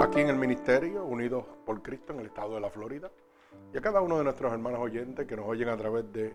[0.00, 3.10] aquí en el ministerio, unidos por Cristo en el estado de la Florida,
[3.72, 6.34] y a cada uno de nuestros hermanos oyentes que nos oyen a través de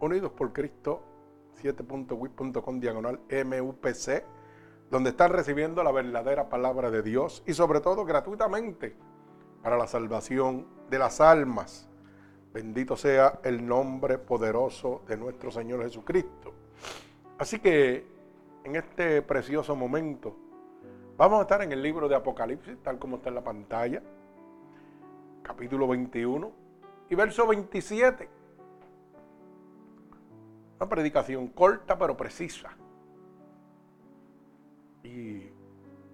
[0.00, 1.02] Unidos por Cristo
[1.62, 4.24] 7.wit.com diagonal MUPC,
[4.90, 8.94] donde están recibiendo la verdadera palabra de Dios y sobre todo gratuitamente
[9.62, 11.88] para la salvación de las almas.
[12.52, 16.52] Bendito sea el nombre poderoso de nuestro Señor Jesucristo.
[17.38, 18.06] Así que
[18.64, 20.47] en este precioso momento
[21.18, 24.00] vamos a estar en el libro de Apocalipsis, tal como está en la pantalla,
[25.42, 26.50] capítulo 21
[27.10, 28.28] y verso 27.
[30.78, 32.70] Una predicación corta pero precisa.
[35.02, 35.42] Y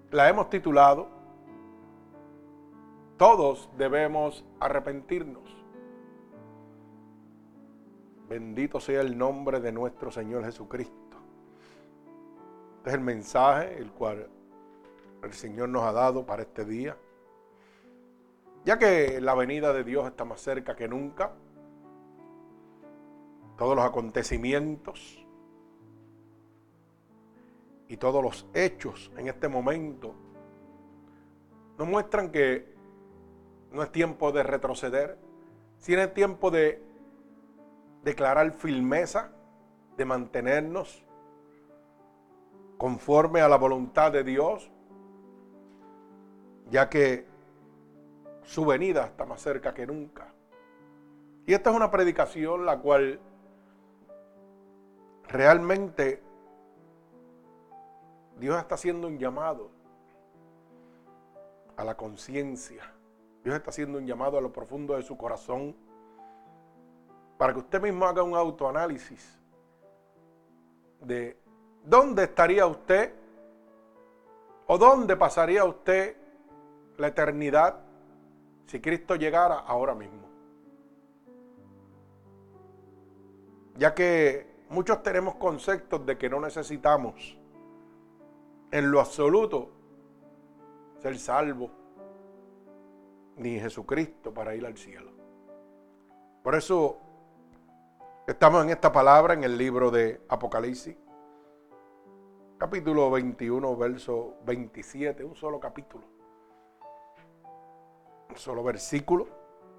[0.09, 1.07] la hemos titulado
[3.17, 5.43] Todos debemos arrepentirnos.
[8.27, 10.95] Bendito sea el nombre de nuestro Señor Jesucristo.
[12.77, 14.27] Este es el mensaje el cual
[15.25, 16.97] el Señor nos ha dado para este día.
[18.63, 21.33] Ya que la venida de Dios está más cerca que nunca,
[23.57, 25.25] todos los acontecimientos
[27.87, 30.13] y todos los hechos en este momento
[31.77, 32.73] nos muestran que
[33.71, 35.17] no es tiempo de retroceder,
[35.77, 36.81] sino es tiempo de
[38.03, 39.31] declarar firmeza,
[39.97, 41.05] de mantenernos
[42.77, 44.71] conforme a la voluntad de Dios,
[46.69, 47.25] ya que
[48.43, 50.33] su venida está más cerca que nunca.
[51.45, 53.19] Y esta es una predicación la cual
[55.27, 56.21] realmente
[58.37, 59.69] Dios está haciendo un llamado
[61.77, 62.91] a la conciencia.
[63.43, 65.75] Dios está haciendo un llamado a lo profundo de su corazón
[67.37, 69.39] para que usted mismo haga un autoanálisis
[71.01, 71.37] de
[71.83, 73.13] dónde estaría usted
[74.67, 76.15] o dónde pasaría usted
[76.97, 77.79] la eternidad
[78.65, 80.25] si Cristo llegara ahora mismo.
[83.77, 87.37] Ya que muchos tenemos conceptos de que no necesitamos
[88.71, 89.71] en lo absoluto
[90.99, 91.69] ser salvo
[93.37, 95.11] ni Jesucristo para ir al cielo.
[96.43, 96.97] Por eso
[98.27, 100.95] estamos en esta palabra en el libro de Apocalipsis,
[102.57, 106.05] capítulo 21, verso 27, un solo capítulo,
[108.37, 109.27] solo versículo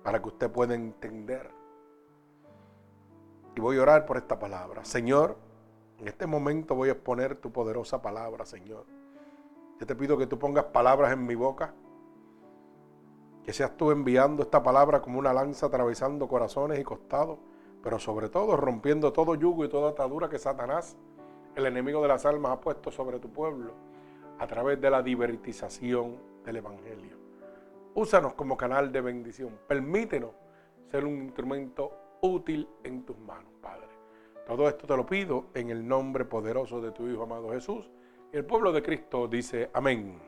[0.02, 1.50] para que usted pueda entender.
[3.54, 4.84] Y voy a orar por esta palabra.
[4.84, 5.36] Señor,
[5.98, 8.84] en este momento voy a exponer tu poderosa palabra, Señor.
[9.80, 11.74] Yo te pido que tú pongas palabras en mi boca.
[13.42, 17.38] Que seas tú enviando esta palabra como una lanza atravesando corazones y costados,
[17.82, 20.96] pero sobre todo rompiendo todo yugo y toda atadura que Satanás,
[21.54, 23.72] el enemigo de las almas, ha puesto sobre tu pueblo
[24.38, 27.25] a través de la divertización del Evangelio.
[27.96, 29.58] Úsanos como canal de bendición.
[29.66, 30.32] Permítenos
[30.90, 33.88] ser un instrumento útil en tus manos, Padre.
[34.46, 37.90] Todo esto te lo pido en el nombre poderoso de tu Hijo amado Jesús.
[38.34, 40.20] Y el pueblo de Cristo dice amén.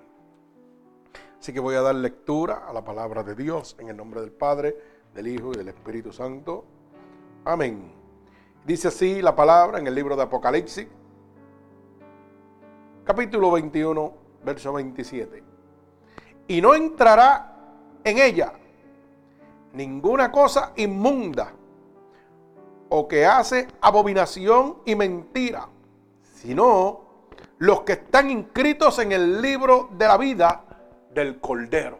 [1.38, 4.32] Así que voy a dar lectura a la palabra de Dios en el nombre del
[4.32, 4.74] Padre,
[5.12, 6.64] del Hijo y del Espíritu Santo.
[7.44, 7.92] Amén.
[8.64, 10.88] Dice así la palabra en el libro de Apocalipsis,
[13.04, 15.42] capítulo 21, verso 27.
[16.48, 17.47] Y no entrará
[18.10, 18.52] en ella
[19.72, 21.52] ninguna cosa inmunda
[22.88, 25.68] o que hace abominación y mentira,
[26.22, 27.00] sino
[27.58, 30.64] los que están inscritos en el libro de la vida
[31.12, 31.98] del Cordero.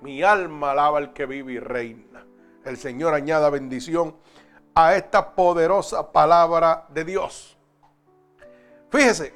[0.00, 2.24] Mi alma alaba al que vive y reina.
[2.64, 4.16] El Señor añada bendición
[4.74, 7.56] a esta poderosa palabra de Dios.
[8.90, 9.34] Fíjese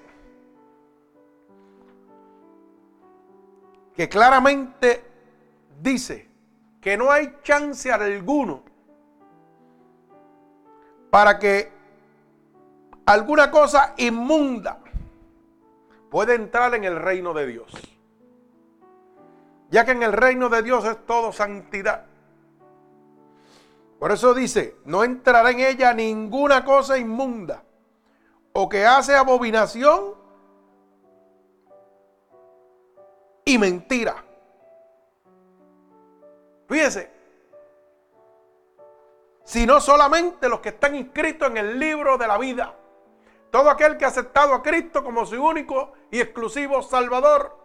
[3.94, 5.13] que claramente
[5.80, 6.28] dice
[6.80, 8.62] que no hay chance alguno
[11.10, 11.70] para que
[13.06, 14.78] alguna cosa inmunda
[16.10, 17.72] pueda entrar en el reino de Dios.
[19.70, 22.06] Ya que en el reino de Dios es todo santidad.
[23.98, 27.64] Por eso dice, no entrará en ella ninguna cosa inmunda
[28.52, 30.14] o que hace abominación
[33.44, 34.24] y mentira.
[36.74, 37.08] Fíjese,
[39.44, 42.74] sino solamente los que están inscritos en el libro de la vida.
[43.52, 47.56] Todo aquel que ha aceptado a Cristo como su único y exclusivo Salvador.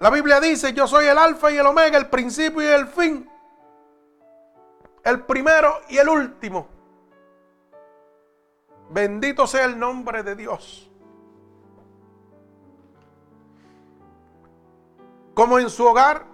[0.00, 3.26] La Biblia dice, yo soy el alfa y el omega, el principio y el fin.
[5.02, 6.68] El primero y el último.
[8.90, 10.89] Bendito sea el nombre de Dios.
[15.40, 16.26] Como en su hogar,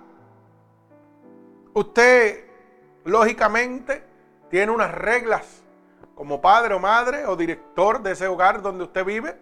[1.75, 2.45] usted
[3.05, 4.05] lógicamente
[4.51, 5.63] tiene unas reglas
[6.17, 9.41] como padre o madre o director de ese hogar donde usted vive.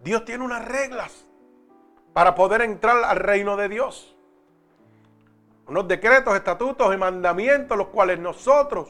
[0.00, 1.26] Dios tiene unas reglas
[2.14, 4.16] para poder entrar al reino de Dios.
[5.66, 8.88] Unos decretos, estatutos y mandamientos los cuales nosotros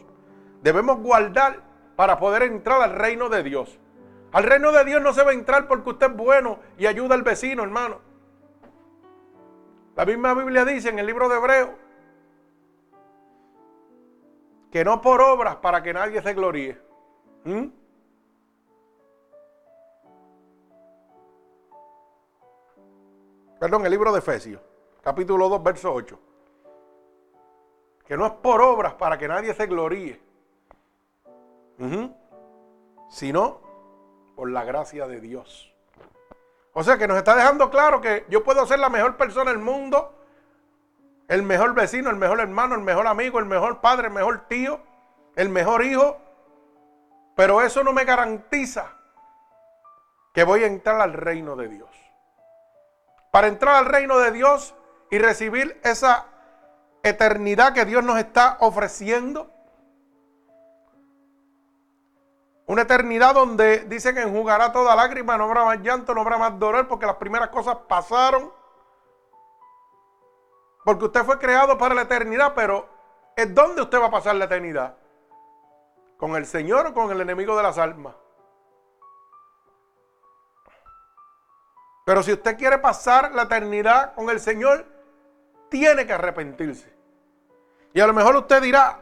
[0.62, 1.58] debemos guardar
[1.96, 3.80] para poder entrar al reino de Dios.
[4.30, 7.16] Al reino de Dios no se va a entrar porque usted es bueno y ayuda
[7.16, 8.11] al vecino, hermano.
[9.94, 11.82] La misma Biblia dice en el libro de Hebreo
[14.70, 16.80] que no por obras para que nadie se gloríe.
[17.44, 17.66] ¿Mm?
[23.60, 24.60] Perdón, el libro de Efesios,
[25.02, 26.18] capítulo 2, verso 8.
[28.06, 30.20] Que no es por obras para que nadie se gloríe,
[33.08, 33.60] sino
[34.34, 35.71] por la gracia de Dios.
[36.72, 39.60] O sea que nos está dejando claro que yo puedo ser la mejor persona del
[39.60, 40.18] mundo,
[41.28, 44.80] el mejor vecino, el mejor hermano, el mejor amigo, el mejor padre, el mejor tío,
[45.36, 46.18] el mejor hijo,
[47.36, 48.92] pero eso no me garantiza
[50.32, 51.90] que voy a entrar al reino de Dios.
[53.30, 54.74] Para entrar al reino de Dios
[55.10, 56.26] y recibir esa
[57.02, 59.50] eternidad que Dios nos está ofreciendo,
[62.66, 66.58] Una eternidad donde dice que enjugará toda lágrima, no habrá más llanto, no habrá más
[66.58, 68.52] dolor, porque las primeras cosas pasaron.
[70.84, 72.88] Porque usted fue creado para la eternidad, pero
[73.36, 74.96] ¿es dónde usted va a pasar la eternidad?
[76.16, 78.14] ¿Con el Señor o con el enemigo de las almas?
[82.04, 84.86] Pero si usted quiere pasar la eternidad con el Señor,
[85.68, 86.92] tiene que arrepentirse.
[87.92, 89.00] Y a lo mejor usted dirá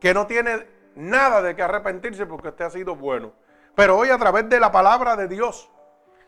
[0.00, 3.32] que no tiene nada de que arrepentirse porque usted ha sido bueno.
[3.74, 5.70] Pero hoy a través de la palabra de Dios,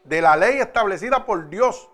[0.04, 1.90] de la ley establecida por Dios,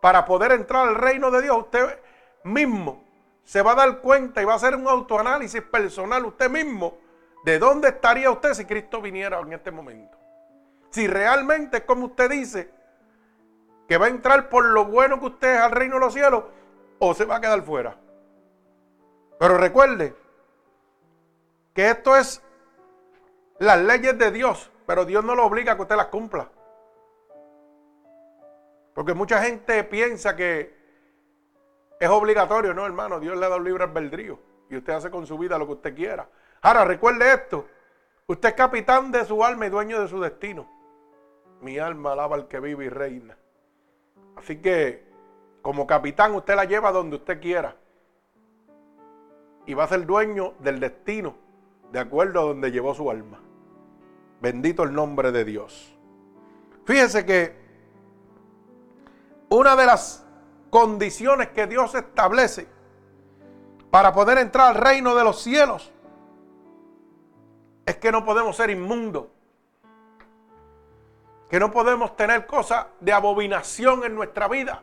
[0.00, 1.98] para poder entrar al reino de Dios, usted
[2.44, 3.02] mismo
[3.42, 6.98] se va a dar cuenta y va a hacer un autoanálisis personal usted mismo
[7.44, 10.18] de dónde estaría usted si Cristo viniera en este momento.
[10.90, 12.70] Si realmente es como usted dice,
[13.88, 16.44] que va a entrar por lo bueno que usted es al reino de los cielos,
[16.98, 17.96] o se va a quedar fuera.
[19.38, 20.14] Pero recuerde,
[21.74, 22.42] que esto es
[23.58, 26.50] las leyes de Dios, pero Dios no lo obliga a que usted las cumpla.
[28.94, 30.76] Porque mucha gente piensa que
[32.00, 34.38] es obligatorio, no hermano, Dios le da un libre albedrío
[34.70, 36.28] y usted hace con su vida lo que usted quiera.
[36.62, 37.66] Ahora, recuerde esto,
[38.26, 40.68] usted es capitán de su alma y dueño de su destino.
[41.60, 43.36] Mi alma alaba al que vive y reina.
[44.36, 45.06] Así que,
[45.62, 47.76] como capitán, usted la lleva donde usted quiera.
[49.66, 51.47] Y va a ser dueño del destino
[51.92, 53.40] de acuerdo a donde llevó su alma.
[54.40, 55.94] Bendito el nombre de Dios.
[56.84, 57.56] Fíjese que
[59.48, 60.24] una de las
[60.70, 62.68] condiciones que Dios establece
[63.90, 65.90] para poder entrar al reino de los cielos
[67.86, 69.26] es que no podemos ser inmundos.
[71.48, 74.82] Que no podemos tener cosas de abominación en nuestra vida.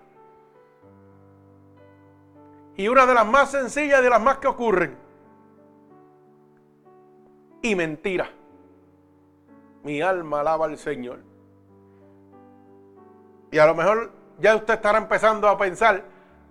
[2.76, 5.05] Y una de las más sencillas y de las más que ocurren
[7.66, 8.30] y mentira.
[9.84, 11.20] Mi alma alaba al Señor.
[13.52, 16.04] Y a lo mejor ya usted estará empezando a pensar,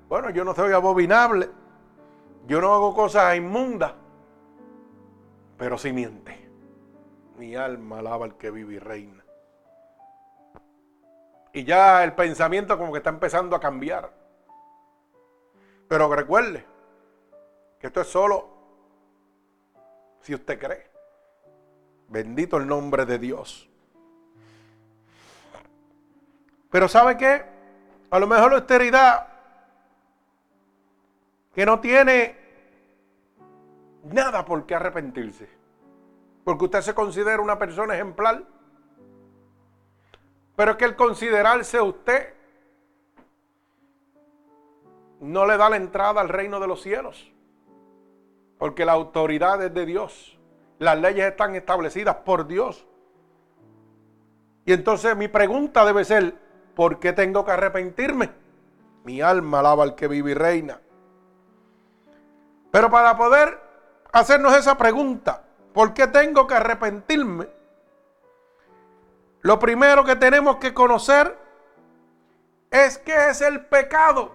[0.08, 1.50] bueno, yo no soy abominable,
[2.46, 3.92] yo no hago cosas inmundas,
[5.56, 6.40] pero si miente.
[7.38, 9.24] Mi alma alaba al que vive y reina.
[11.52, 14.10] Y ya el pensamiento como que está empezando a cambiar.
[15.86, 16.64] Pero recuerde
[17.78, 18.48] que esto es solo
[20.20, 20.93] si usted cree.
[22.14, 23.68] Bendito el nombre de Dios.
[26.70, 27.44] Pero ¿sabe qué?
[28.08, 29.26] A lo mejor la austeridad
[31.52, 32.36] que no tiene
[34.04, 35.48] nada por qué arrepentirse.
[36.44, 38.44] Porque usted se considera una persona ejemplar.
[40.54, 42.32] Pero es que el considerarse usted
[45.18, 47.32] no le da la entrada al reino de los cielos.
[48.56, 50.33] Porque la autoridad es de Dios.
[50.78, 52.86] Las leyes están establecidas por Dios.
[54.64, 56.34] Y entonces mi pregunta debe ser,
[56.74, 58.30] ¿por qué tengo que arrepentirme?
[59.04, 60.80] Mi alma alaba al que vive y reina.
[62.70, 63.60] Pero para poder
[64.12, 67.48] hacernos esa pregunta, ¿por qué tengo que arrepentirme?
[69.42, 71.36] Lo primero que tenemos que conocer
[72.70, 74.34] es qué es el pecado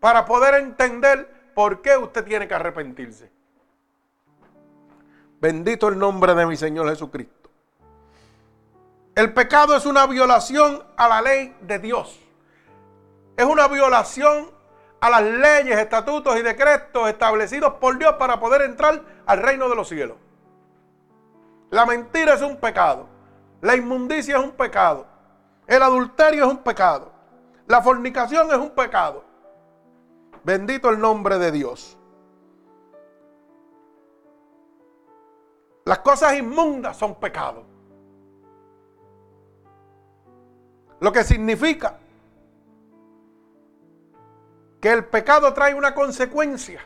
[0.00, 3.30] para poder entender por qué usted tiene que arrepentirse.
[5.40, 7.50] Bendito el nombre de mi Señor Jesucristo.
[9.14, 12.20] El pecado es una violación a la ley de Dios.
[13.36, 14.50] es una violación
[15.00, 19.76] a las leyes, estatutos y decretos establecidos por Dios para poder entrar al reino de
[19.76, 20.18] los cielos.
[21.70, 23.08] La mentira es un pecado.
[23.62, 25.06] La inmundicia es un pecado.
[25.66, 27.12] El adulterio es un pecado.
[27.66, 29.24] La fornicación es un pecado.
[30.44, 31.96] Bendito el nombre de Dios.
[35.90, 37.64] Las cosas inmundas son pecados.
[41.00, 41.98] Lo que significa
[44.80, 46.80] que el pecado trae una consecuencia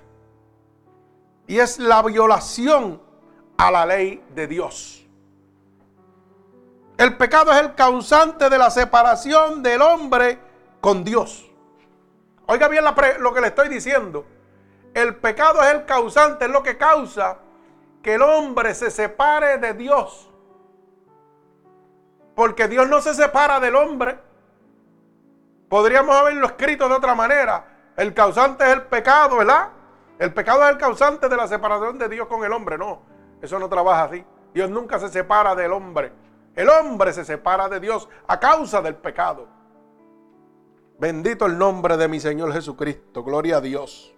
[1.47, 2.99] y es la violación
[3.59, 5.07] a la ley de Dios.
[6.97, 10.39] El pecado es el causante de la separación del hombre
[10.81, 11.45] con Dios.
[12.47, 12.85] Oiga bien
[13.19, 14.25] lo que le estoy diciendo.
[14.95, 17.44] El pecado es el causante, es lo que causa
[18.05, 20.31] que el hombre se separe de Dios.
[22.37, 24.19] Porque Dios no se separa del hombre.
[25.71, 27.93] Podríamos haberlo escrito de otra manera.
[27.97, 29.71] El causante es el pecado, ¿verdad?
[30.19, 32.77] El pecado es el causante de la separación de Dios con el hombre.
[32.77, 33.01] No,
[33.41, 34.25] eso no trabaja así.
[34.53, 36.13] Dios nunca se separa del hombre.
[36.55, 39.49] El hombre se separa de Dios a causa del pecado.
[40.99, 43.25] Bendito el nombre de mi Señor Jesucristo.
[43.25, 44.15] Gloria a Dios.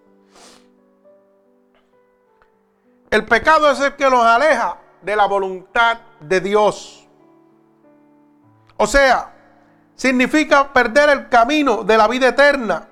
[3.10, 7.06] El pecado es el que nos aleja de la voluntad de Dios.
[8.76, 9.32] O sea,
[9.94, 12.88] significa perder el camino de la vida eterna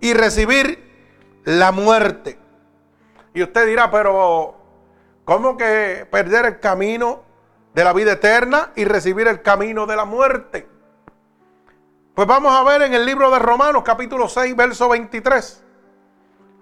[0.00, 2.38] y recibir la muerte.
[3.32, 4.56] Y usted dirá, pero
[5.24, 7.22] ¿cómo que perder el camino
[7.74, 10.68] de la vida eterna y recibir el camino de la muerte?
[12.14, 15.64] Pues vamos a ver en el libro de Romanos capítulo 6, verso 23.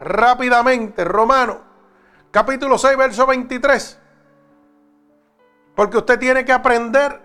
[0.01, 1.72] Rápidamente, Romanos
[2.33, 3.99] capítulo 6, verso 23.
[5.77, 7.21] Porque usted tiene que aprender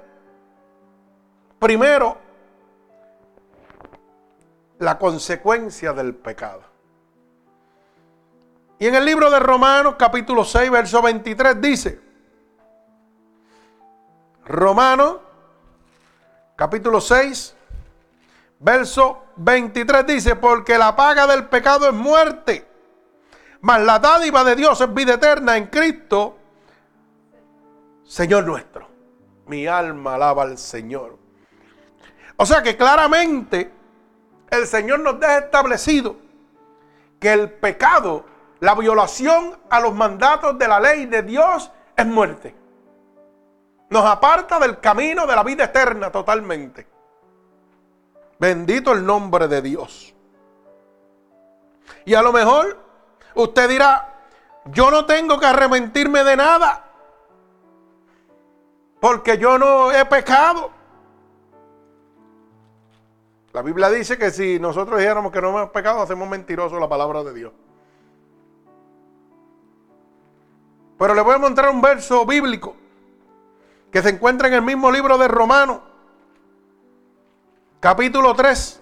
[1.58, 2.18] primero
[4.78, 6.62] la consecuencia del pecado.
[8.80, 12.00] Y en el libro de Romanos capítulo 6, verso 23 dice,
[14.46, 15.18] Romanos
[16.56, 17.56] capítulo 6,
[18.60, 22.68] verso 23 dice, porque la paga del pecado es muerte,
[23.68, 26.38] mas la dádiva de Dios es vida eterna en Cristo,
[28.06, 28.88] Señor nuestro.
[29.48, 31.18] Mi alma alaba al Señor.
[32.38, 33.70] O sea que claramente
[34.50, 36.16] el Señor nos deja establecido
[37.20, 38.24] que el pecado,
[38.62, 42.56] la violación a los mandatos de la ley de Dios es muerte.
[43.90, 46.88] Nos aparta del camino de la vida eterna totalmente.
[48.40, 50.16] Bendito el nombre de Dios.
[52.06, 52.87] Y a lo mejor
[53.38, 54.14] usted dirá,
[54.66, 56.84] yo no tengo que arrepentirme de nada.
[59.00, 60.72] Porque yo no he pecado.
[63.54, 67.24] La Biblia dice que si nosotros dijéramos que no hemos pecado, hacemos mentiroso la palabra
[67.24, 67.54] de Dios.
[70.98, 72.76] Pero le voy a mostrar un verso bíblico
[73.92, 75.80] que se encuentra en el mismo libro de Romanos,
[77.80, 78.82] capítulo 3.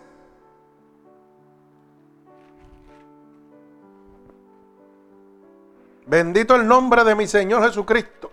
[6.06, 8.32] Bendito el nombre de mi Señor Jesucristo.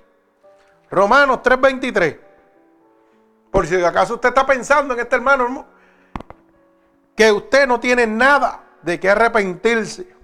[0.90, 2.18] Romanos 3:23.
[3.50, 5.66] Por si acaso usted está pensando en este hermano,
[7.14, 10.14] que usted no tiene nada de qué arrepentirse.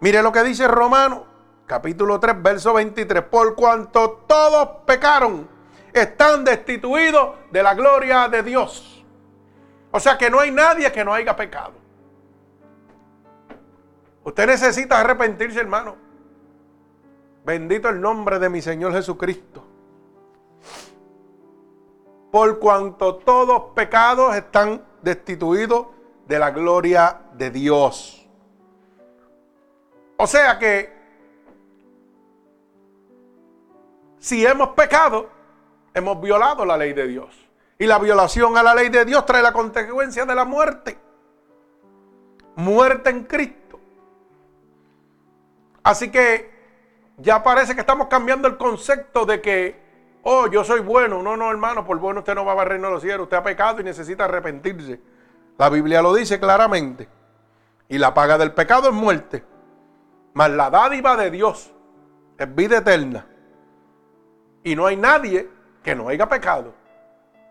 [0.00, 1.26] Mire lo que dice Romano,
[1.66, 3.22] capítulo 3, verso 23.
[3.24, 5.48] Por cuanto todos pecaron,
[5.92, 9.04] están destituidos de la gloria de Dios.
[9.90, 11.81] O sea que no hay nadie que no haya pecado.
[14.24, 15.96] Usted necesita arrepentirse, hermano.
[17.44, 19.72] Bendito el nombre de mi Señor Jesucristo
[22.32, 25.88] por cuanto todos pecados están destituidos
[26.26, 28.26] de la gloria de Dios.
[30.16, 30.90] O sea que
[34.18, 35.28] si hemos pecado,
[35.92, 37.38] hemos violado la ley de Dios.
[37.78, 40.98] Y la violación a la ley de Dios trae la consecuencia de la muerte.
[42.56, 43.61] Muerte en Cristo.
[45.82, 46.50] Así que
[47.16, 49.82] ya parece que estamos cambiando el concepto de que
[50.22, 51.22] oh, yo soy bueno.
[51.22, 53.24] No, no, hermano, por bueno usted no va a reino de los cielos.
[53.24, 55.00] Usted ha pecado y necesita arrepentirse.
[55.58, 57.08] La Biblia lo dice claramente.
[57.88, 59.44] Y la paga del pecado es muerte.
[60.34, 61.72] Mas la dádiva de Dios
[62.38, 63.26] es vida eterna.
[64.64, 65.48] Y no hay nadie
[65.82, 66.72] que no haya pecado.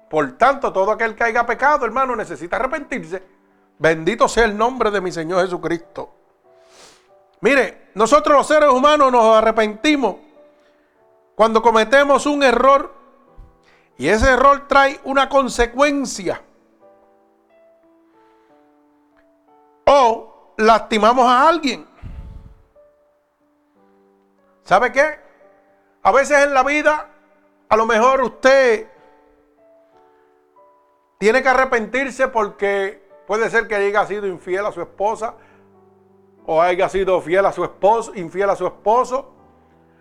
[0.09, 3.23] Por tanto, todo aquel que haya pecado, hermano, necesita arrepentirse.
[3.77, 6.15] Bendito sea el nombre de mi Señor Jesucristo.
[7.41, 10.15] Mire, nosotros los seres humanos nos arrepentimos
[11.35, 12.93] cuando cometemos un error
[13.97, 16.41] y ese error trae una consecuencia,
[19.85, 21.85] o lastimamos a alguien.
[24.63, 25.19] ¿Sabe qué?
[26.03, 27.09] A veces en la vida,
[27.69, 28.87] a lo mejor usted
[31.17, 35.35] tiene que arrepentirse porque puede ser que haya sido infiel a su esposa,
[36.51, 39.31] o haya sido fiel a su esposo, infiel a su esposo,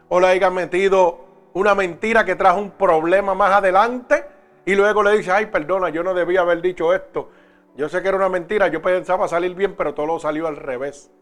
[0.09, 1.21] o le haya metido
[1.53, 4.27] una mentira que trajo un problema más adelante
[4.65, 7.29] y luego le dice, ay, perdona, yo no debía haber dicho esto.
[7.77, 11.13] Yo sé que era una mentira, yo pensaba salir bien, pero todo salió al revés.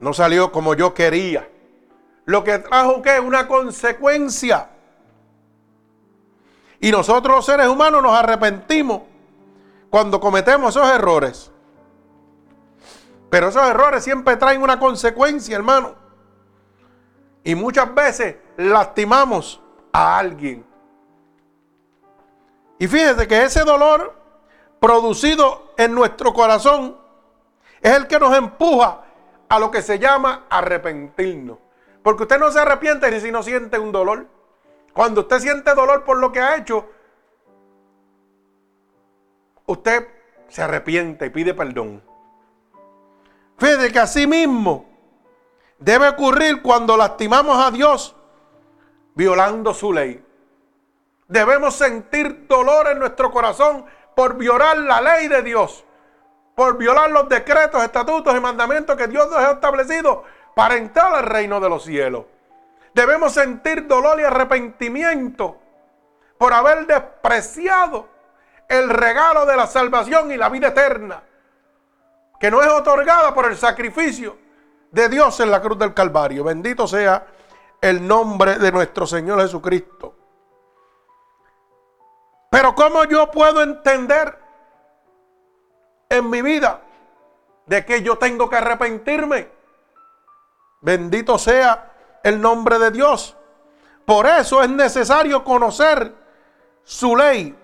[0.00, 1.48] No salió como yo quería.
[2.24, 4.70] Lo que trajo que una consecuencia.
[6.80, 9.02] Y nosotros los seres humanos nos arrepentimos
[9.90, 11.52] cuando cometemos esos errores.
[13.30, 15.94] Pero esos errores siempre traen una consecuencia, hermano.
[17.42, 19.60] Y muchas veces lastimamos
[19.92, 20.64] a alguien.
[22.78, 24.14] Y fíjese que ese dolor
[24.80, 26.96] producido en nuestro corazón
[27.80, 29.04] es el que nos empuja
[29.48, 31.58] a lo que se llama arrepentirnos.
[32.02, 34.26] Porque usted no se arrepiente si no siente un dolor.
[34.92, 36.88] Cuando usted siente dolor por lo que ha hecho,
[39.66, 40.06] usted
[40.48, 42.02] se arrepiente y pide perdón.
[43.58, 44.84] Fíjese que así mismo
[45.78, 48.14] debe ocurrir cuando lastimamos a Dios
[49.14, 50.22] violando su ley.
[51.28, 55.84] Debemos sentir dolor en nuestro corazón por violar la ley de Dios,
[56.54, 61.24] por violar los decretos, estatutos y mandamientos que Dios nos ha establecido para entrar al
[61.24, 62.24] reino de los cielos.
[62.94, 65.58] Debemos sentir dolor y arrepentimiento
[66.38, 68.08] por haber despreciado
[68.68, 71.22] el regalo de la salvación y la vida eterna,
[72.38, 74.36] que no es otorgada por el sacrificio
[74.90, 76.44] de Dios en la cruz del Calvario.
[76.44, 77.26] Bendito sea
[77.80, 80.14] el nombre de nuestro Señor Jesucristo.
[82.50, 84.38] Pero ¿cómo yo puedo entender
[86.08, 86.80] en mi vida
[87.66, 89.50] de que yo tengo que arrepentirme?
[90.80, 93.36] Bendito sea el nombre de Dios.
[94.04, 96.14] Por eso es necesario conocer
[96.84, 97.56] su ley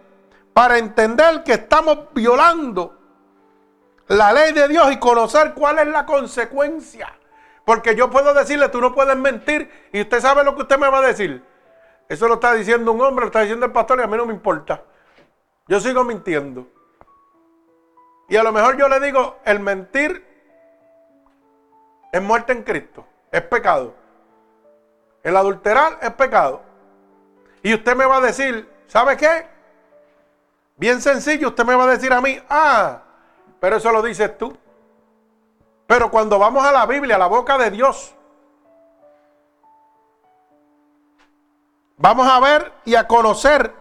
[0.52, 2.98] para entender que estamos violando
[4.08, 7.12] la ley de Dios y conocer cuál es la consecuencia.
[7.64, 10.88] Porque yo puedo decirle, tú no puedes mentir y usted sabe lo que usted me
[10.88, 11.42] va a decir.
[12.08, 14.26] Eso lo está diciendo un hombre, lo está diciendo el pastor y a mí no
[14.26, 14.82] me importa.
[15.68, 16.66] Yo sigo mintiendo.
[18.28, 20.26] Y a lo mejor yo le digo, el mentir
[22.10, 23.94] es muerte en Cristo, es pecado.
[25.22, 26.62] El adulterar es pecado.
[27.62, 29.46] Y usted me va a decir, ¿sabe qué?
[30.76, 33.02] Bien sencillo, usted me va a decir a mí, ah,
[33.62, 34.58] pero eso lo dices tú.
[35.86, 38.12] Pero cuando vamos a la Biblia, a la boca de Dios,
[42.02, 43.72] Vamos a ver y a conocer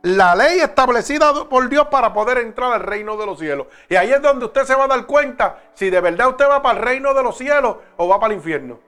[0.00, 3.66] la ley establecida por Dios para poder entrar al reino de los cielos.
[3.90, 6.62] Y ahí es donde usted se va a dar cuenta si de verdad usted va
[6.62, 8.80] para el reino de los cielos o va para el infierno.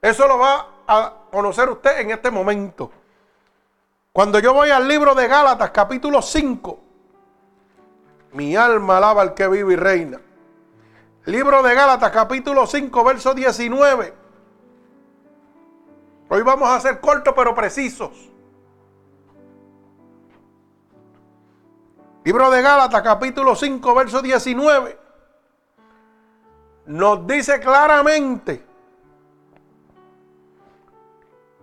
[0.00, 2.90] Eso lo va a conocer usted en este momento.
[4.14, 6.85] Cuando yo voy al libro de Gálatas, capítulo 5,
[8.36, 10.20] mi alma alaba al que vive y reina.
[11.24, 14.14] Libro de Gálatas, capítulo 5, verso 19.
[16.28, 18.10] Hoy vamos a ser cortos pero precisos.
[22.24, 24.98] Libro de Gálatas, capítulo 5, verso 19.
[26.86, 28.64] Nos dice claramente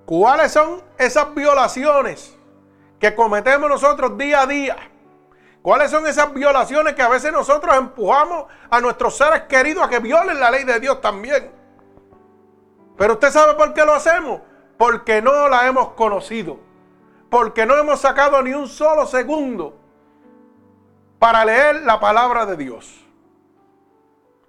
[0.05, 2.35] cuáles son esas violaciones
[2.99, 4.92] que cometemos nosotros día a día.
[5.63, 9.99] ¿Cuáles son esas violaciones que a veces nosotros empujamos a nuestros seres queridos a que
[9.99, 11.49] violen la ley de Dios también?
[12.97, 14.41] Pero usted sabe por qué lo hacemos
[14.77, 16.59] porque no la hemos conocido,
[17.29, 19.79] porque no hemos sacado ni un solo segundo
[21.17, 23.01] para leer la palabra de Dios.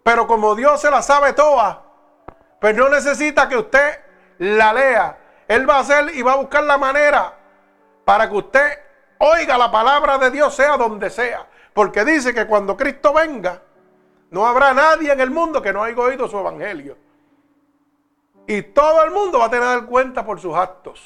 [0.03, 1.85] Pero como Dios se la sabe toda,
[2.61, 4.01] pues no necesita que usted
[4.39, 5.19] la lea.
[5.47, 7.35] Él va a hacer y va a buscar la manera
[8.05, 8.79] para que usted
[9.19, 11.47] oiga la palabra de Dios sea donde sea.
[11.73, 13.61] Porque dice que cuando Cristo venga,
[14.31, 16.97] no habrá nadie en el mundo que no haya oído su evangelio.
[18.47, 21.01] Y todo el mundo va a tener cuenta por sus actos.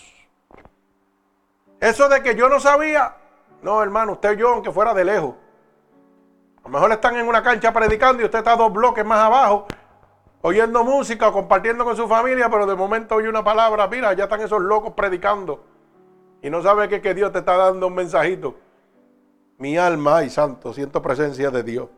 [1.80, 3.16] Eso de que yo no sabía,
[3.62, 5.34] no hermano, usted y yo, aunque fuera de lejos.
[6.58, 9.66] A lo mejor están en una cancha predicando y usted está dos bloques más abajo,
[10.42, 14.24] oyendo música o compartiendo con su familia, pero de momento oye una palabra, mira, ya
[14.24, 15.64] están esos locos predicando.
[16.42, 18.56] Y no sabe que, que Dios te está dando un mensajito.
[19.58, 21.88] Mi alma, ay santo, siento presencia de Dios.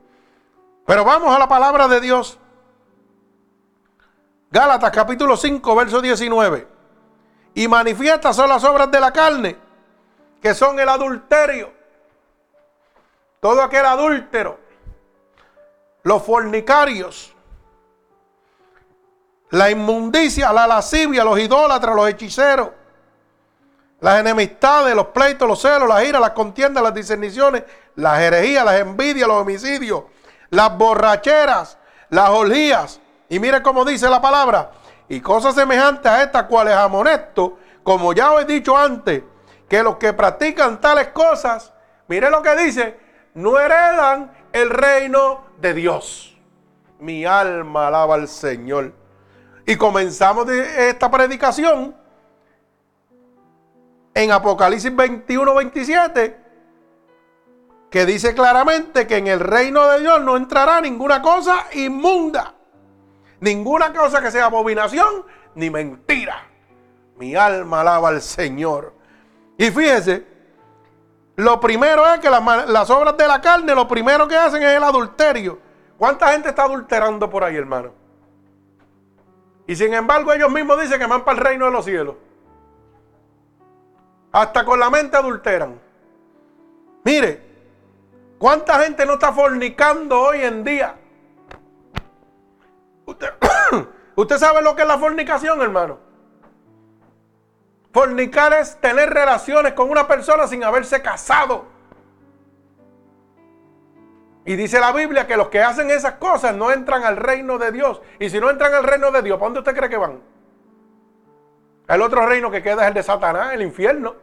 [0.87, 2.38] Pero vamos a la palabra de Dios.
[4.50, 6.66] Gálatas capítulo 5, verso 19.
[7.55, 9.57] Y manifiestas son las obras de la carne,
[10.40, 11.70] que son el adulterio.
[13.40, 14.59] Todo aquel adúltero,
[16.03, 17.35] los fornicarios,
[19.50, 22.70] la inmundicia, la lascivia, los idólatras, los hechiceros,
[24.01, 27.65] las enemistades, los pleitos, los celos, las iras, las contiendas, las discerniciones,
[27.97, 30.05] las herejías, las envidias, los homicidios,
[30.49, 33.01] las borracheras, las orgías.
[33.29, 34.71] Y mire cómo dice la palabra.
[35.09, 39.23] Y cosas semejantes a estas cuales amonesto, como ya os he dicho antes,
[39.69, 41.73] que los que practican tales cosas,
[42.09, 42.99] mire lo que dice,
[43.35, 46.39] no heredan el reino de Dios.
[46.99, 48.93] Mi alma alaba al Señor.
[49.67, 51.95] Y comenzamos esta predicación
[54.14, 56.40] en Apocalipsis 21, 27,
[57.90, 62.55] que dice claramente que en el reino de Dios no entrará ninguna cosa inmunda,
[63.40, 66.46] ninguna cosa que sea abominación ni mentira.
[67.16, 68.94] Mi alma alaba al Señor.
[69.59, 70.27] Y fíjese,
[71.37, 74.70] lo primero es que las, las obras de la carne, lo primero que hacen es
[74.77, 75.59] el adulterio.
[75.99, 77.92] ¿Cuánta gente está adulterando por ahí, hermano?
[79.66, 82.16] Y sin embargo ellos mismos dicen que van para el reino de los cielos.
[84.33, 85.81] Hasta con la mente adulteran.
[87.05, 87.43] Mire,
[88.38, 90.95] ¿cuánta gente no está fornicando hoy en día?
[93.07, 93.29] Usted,
[94.14, 95.99] ¿Usted sabe lo que es la fornicación, hermano?
[97.93, 101.64] Fornicar es tener relaciones con una persona sin haberse casado.
[104.45, 107.73] Y dice la Biblia que los que hacen esas cosas no entran al reino de
[107.73, 108.01] Dios.
[108.19, 110.21] Y si no entran al reino de Dios, ¿para dónde usted cree que van?
[111.90, 114.14] El otro reino que queda es el de Satanás, el infierno.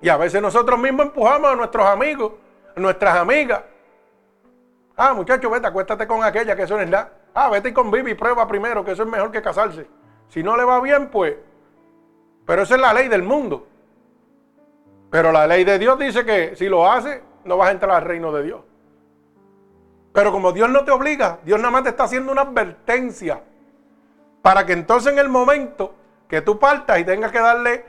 [0.00, 2.32] Y a veces nosotros mismos empujamos a nuestros amigos,
[2.76, 3.62] a nuestras amigas.
[4.96, 7.12] Ah, muchacho, vete, acuéstate con aquella, que eso no es nada.
[7.32, 9.86] Ah, vete con Bibi y prueba primero, que eso es mejor que casarse.
[10.26, 11.36] Si no le va bien, pues.
[12.46, 13.68] Pero esa es la ley del mundo.
[15.08, 18.02] Pero la ley de Dios dice que si lo hace, no vas a entrar al
[18.02, 18.60] reino de Dios.
[20.12, 23.40] Pero como Dios no te obliga, Dios nada más te está haciendo una advertencia
[24.42, 25.94] para que entonces en el momento
[26.28, 27.84] que tú partas y tengas que darle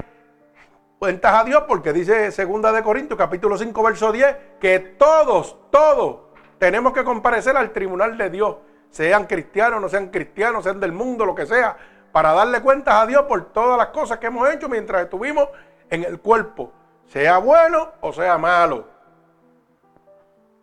[0.99, 6.21] cuentas a Dios, porque dice segunda de Corintios capítulo 5 verso 10, que todos, todos
[6.59, 8.57] tenemos que comparecer al tribunal de Dios,
[8.89, 11.75] sean cristianos, no sean cristianos, sean del mundo, lo que sea,
[12.11, 15.49] para darle cuentas a Dios por todas las cosas que hemos hecho mientras estuvimos
[15.89, 16.71] en el cuerpo,
[17.07, 18.87] sea bueno o sea malo.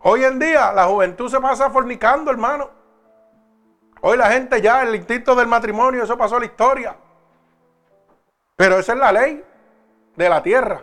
[0.02, 2.79] Hoy en día la juventud se pasa fornicando, hermano.
[4.02, 6.96] Hoy la gente ya, el instinto del matrimonio, eso pasó a la historia.
[8.56, 9.44] Pero esa es la ley
[10.16, 10.82] de la tierra.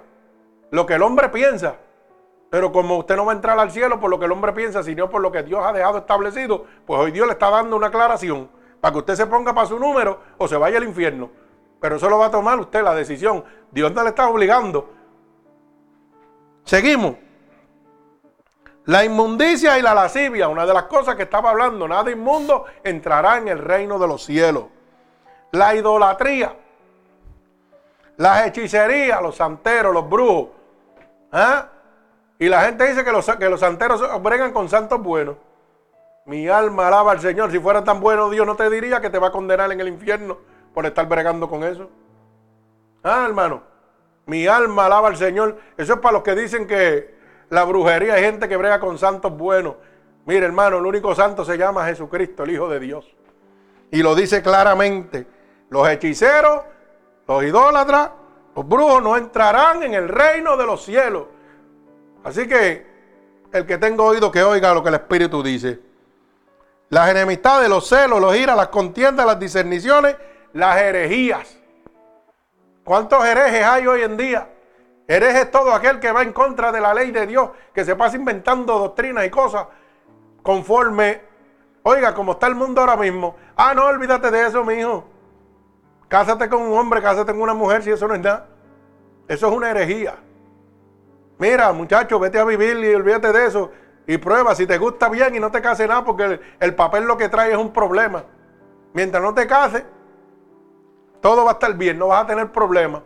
[0.71, 1.75] Lo que el hombre piensa.
[2.49, 4.83] Pero como usted no va a entrar al cielo por lo que el hombre piensa,
[4.83, 7.87] sino por lo que Dios ha dejado establecido, pues hoy Dios le está dando una
[7.87, 8.49] aclaración
[8.79, 11.29] para que usted se ponga para su número o se vaya al infierno.
[11.79, 13.43] Pero eso lo va a tomar usted la decisión.
[13.71, 14.89] Dios no le está obligando.
[16.63, 17.15] Seguimos.
[18.87, 23.37] La inmundicia y la lascivia, una de las cosas que estaba hablando, nada inmundo entrará
[23.37, 24.63] en el reino de los cielos.
[25.51, 26.55] La idolatría,
[28.15, 30.47] las hechicerías, los santeros, los brujos.
[31.33, 31.67] ¿ah?
[32.39, 35.35] Y la gente dice que los, que los santeros bregan con santos buenos.
[36.25, 37.51] Mi alma alaba al Señor.
[37.51, 39.89] Si fuera tan bueno, Dios no te diría que te va a condenar en el
[39.89, 40.37] infierno
[40.73, 41.89] por estar bregando con eso.
[43.03, 43.63] Ah, hermano.
[44.27, 45.57] Mi alma alaba al Señor.
[45.75, 47.16] Eso es para los que dicen que
[47.49, 49.75] la brujería, hay gente que brega con santos buenos.
[50.25, 53.15] Mire, hermano, el único santo se llama Jesucristo, el Hijo de Dios.
[53.91, 55.25] Y lo dice claramente.
[55.69, 56.61] Los hechiceros,
[57.27, 58.11] los idólatras,
[58.55, 61.25] los brujos no entrarán en el reino de los cielos.
[62.23, 62.85] Así que
[63.53, 65.79] el que tenga oído que oiga lo que el Espíritu dice.
[66.89, 70.15] Las enemistades, los celos, los iras, las contiendas, las discerniciones,
[70.53, 71.57] las herejías.
[72.83, 74.49] ¿Cuántos herejes hay hoy en día?
[75.07, 78.17] Hereje todo aquel que va en contra de la ley de Dios, que se pasa
[78.17, 79.67] inventando doctrinas y cosas
[80.43, 81.21] conforme,
[81.83, 83.35] oiga, como está el mundo ahora mismo.
[83.55, 85.05] Ah, no, olvídate de eso, mi hijo.
[86.09, 88.47] Cásate con un hombre, cásate con una mujer, si eso no es nada.
[89.27, 90.15] Eso es una herejía.
[91.37, 93.71] Mira, muchacho, vete a vivir y olvídate de eso.
[94.07, 97.05] Y prueba si te gusta bien y no te case nada, porque el, el papel
[97.05, 98.23] lo que trae es un problema.
[98.93, 99.83] Mientras no te cases,
[101.21, 103.03] todo va a estar bien, no vas a tener problemas.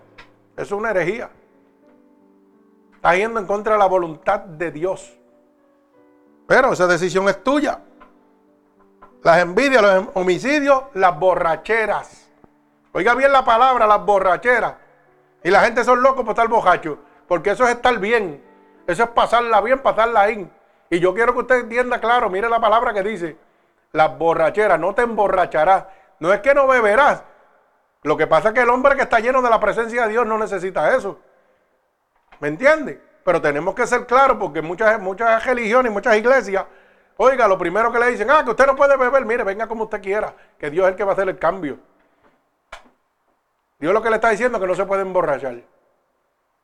[0.55, 1.29] Eso es una herejía.
[3.01, 5.17] Estás yendo en contra de la voluntad de Dios.
[6.45, 7.79] Pero esa decisión es tuya.
[9.23, 12.29] Las envidias, los homicidios, las borracheras.
[12.91, 14.75] Oiga bien la palabra, las borracheras.
[15.43, 16.99] Y la gente son locos por estar borracho.
[17.27, 18.43] Porque eso es estar bien.
[18.85, 20.47] Eso es pasarla bien, pasarla ahí.
[20.91, 23.35] Y yo quiero que usted entienda claro, mire la palabra que dice.
[23.93, 25.85] Las borracheras, no te emborracharás.
[26.19, 27.23] No es que no beberás.
[28.03, 30.27] Lo que pasa es que el hombre que está lleno de la presencia de Dios
[30.27, 31.17] no necesita eso.
[32.41, 33.01] ¿Me entiende?
[33.23, 36.65] Pero tenemos que ser claros porque muchas, muchas religiones, muchas iglesias,
[37.23, 39.83] Oiga, lo primero que le dicen, ah, que usted no puede beber, mire, venga como
[39.83, 41.77] usted quiera, que Dios es el que va a hacer el cambio.
[43.77, 45.61] Dios lo que le está diciendo es que no se puede emborrachar.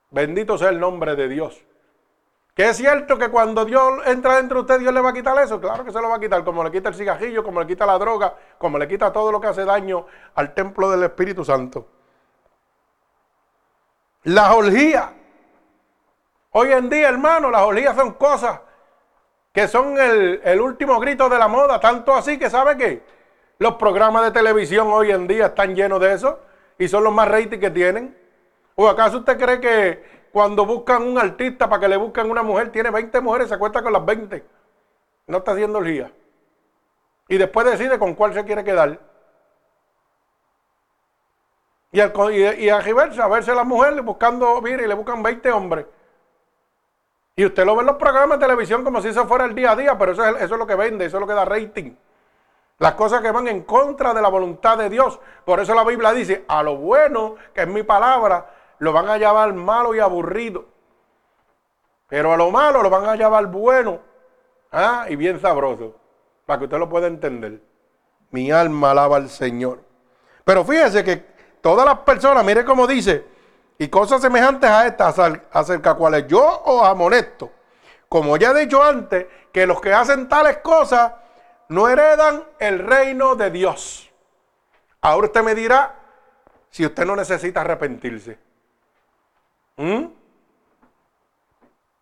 [0.10, 1.64] Bendito sea el nombre de Dios.
[2.56, 5.38] Que es cierto que cuando Dios entra dentro de usted, Dios le va a quitar
[5.44, 5.62] eso.
[5.62, 7.86] Claro que se lo va a quitar, como le quita el cigajillo, como le quita
[7.86, 11.88] la droga, como le quita todo lo que hace daño al templo del Espíritu Santo.
[14.24, 15.17] Las orgías.
[16.52, 18.62] Hoy en día, hermano, las orgías son cosas
[19.52, 21.80] que son el, último grito de la moda.
[21.80, 23.04] Tanto así que, ¿sabe qué?
[23.60, 26.40] Los programas de televisión hoy en día están llenos de eso
[26.78, 28.16] y son los más rating que tienen.
[28.76, 32.72] ¿O acaso usted cree que cuando buscan un artista para que le busquen una mujer,
[32.72, 34.44] tiene 20 mujeres, se acuesta con las 20.
[35.26, 36.12] No está haciendo orgía.
[37.28, 39.00] Y después decide con cuál se quiere quedar.
[41.92, 45.88] Y, al, y, a a verse la mujer buscando, mire, y le buscan 20 hombres.
[47.38, 49.72] Y usted lo ve en los programas de televisión como si eso fuera el día
[49.72, 51.46] a día, pero eso es, eso es lo que vende, eso es lo que da
[51.46, 51.94] rating.
[52.80, 55.20] Las cosas que van en contra de la voluntad de Dios.
[55.46, 59.18] Por eso la Biblia dice, a lo bueno, que es mi palabra, lo van a
[59.18, 60.66] llamar malo y aburrido.
[62.08, 64.00] Pero a lo malo lo van a llamar bueno
[64.72, 65.06] ¿ah?
[65.08, 65.96] y bien sabroso,
[66.48, 67.62] para que usted lo pueda entender.
[68.32, 69.82] Mi alma alaba al Señor.
[70.44, 71.18] Pero fíjese que
[71.62, 73.26] todas las personas, mire cómo dice,
[73.78, 75.20] y cosas semejantes a estas,
[75.52, 77.52] acerca cuales yo os amonesto,
[78.10, 81.14] como ya he dicho antes, que los que hacen tales cosas
[81.70, 84.12] no heredan el reino de Dios.
[85.02, 85.96] Ahora usted me dirá
[86.70, 88.40] si usted no necesita arrepentirse.
[89.78, 90.06] ¿Mm?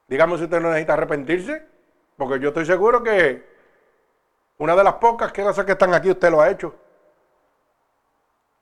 [0.08, 1.68] Dígame si usted no necesita arrepentirse,
[2.16, 3.56] porque yo estoy seguro que
[4.58, 6.76] una de las pocas cosas que están aquí usted lo ha hecho.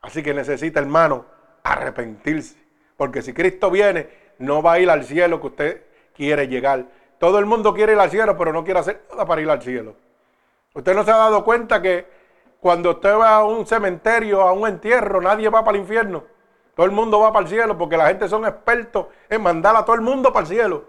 [0.02, 1.26] Así que necesita, hermano,
[1.64, 2.63] arrepentirse.
[2.98, 5.84] Porque si Cristo viene, no va a ir al cielo que usted
[6.16, 6.86] quiere llegar.
[7.20, 9.62] Todo el mundo quiere ir al cielo, pero no quiere hacer nada para ir al
[9.62, 9.96] cielo.
[10.74, 12.06] Usted no se ha dado cuenta que
[12.60, 16.24] cuando usted va a un cementerio, a un entierro, nadie va para el infierno.
[16.76, 19.86] Todo el mundo va para el cielo porque la gente son expertos en mandar a
[19.86, 20.86] todo el mundo para el cielo.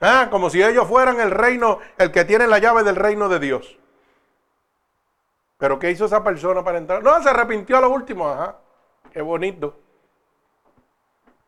[0.00, 3.38] Ah, como si ellos fueran el reino, el que tiene la llave del reino de
[3.38, 3.78] Dios.
[5.58, 7.02] Pero ¿qué hizo esa persona para entrar?
[7.02, 8.28] No, se arrepintió a lo último.
[8.28, 8.56] Ajá,
[9.12, 9.78] qué bonito.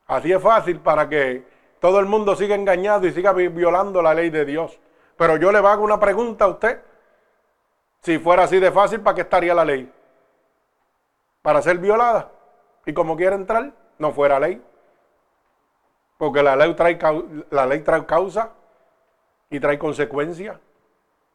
[0.08, 1.44] Así es fácil para que
[1.78, 4.80] todo el mundo siga engañado y siga violando la ley de Dios.
[5.16, 6.82] Pero yo le hago una pregunta a usted.
[8.00, 9.92] Si fuera así de fácil, ¿para qué estaría la ley?
[11.42, 12.32] ¿Para ser violada?
[12.88, 14.62] y como quiere entrar, no fuera ley.
[16.16, 16.98] Porque la ley trae,
[17.50, 18.52] la ley trae causa
[19.50, 20.58] y trae consecuencia.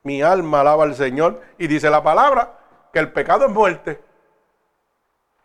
[0.01, 2.57] Mi alma alaba al Señor y dice la palabra
[2.91, 4.03] que el pecado es muerte.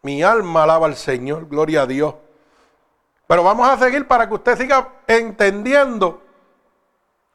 [0.01, 2.15] Mi alma alaba al Señor, gloria a Dios.
[3.29, 6.21] Pero vamos a seguir para que usted siga entendiendo,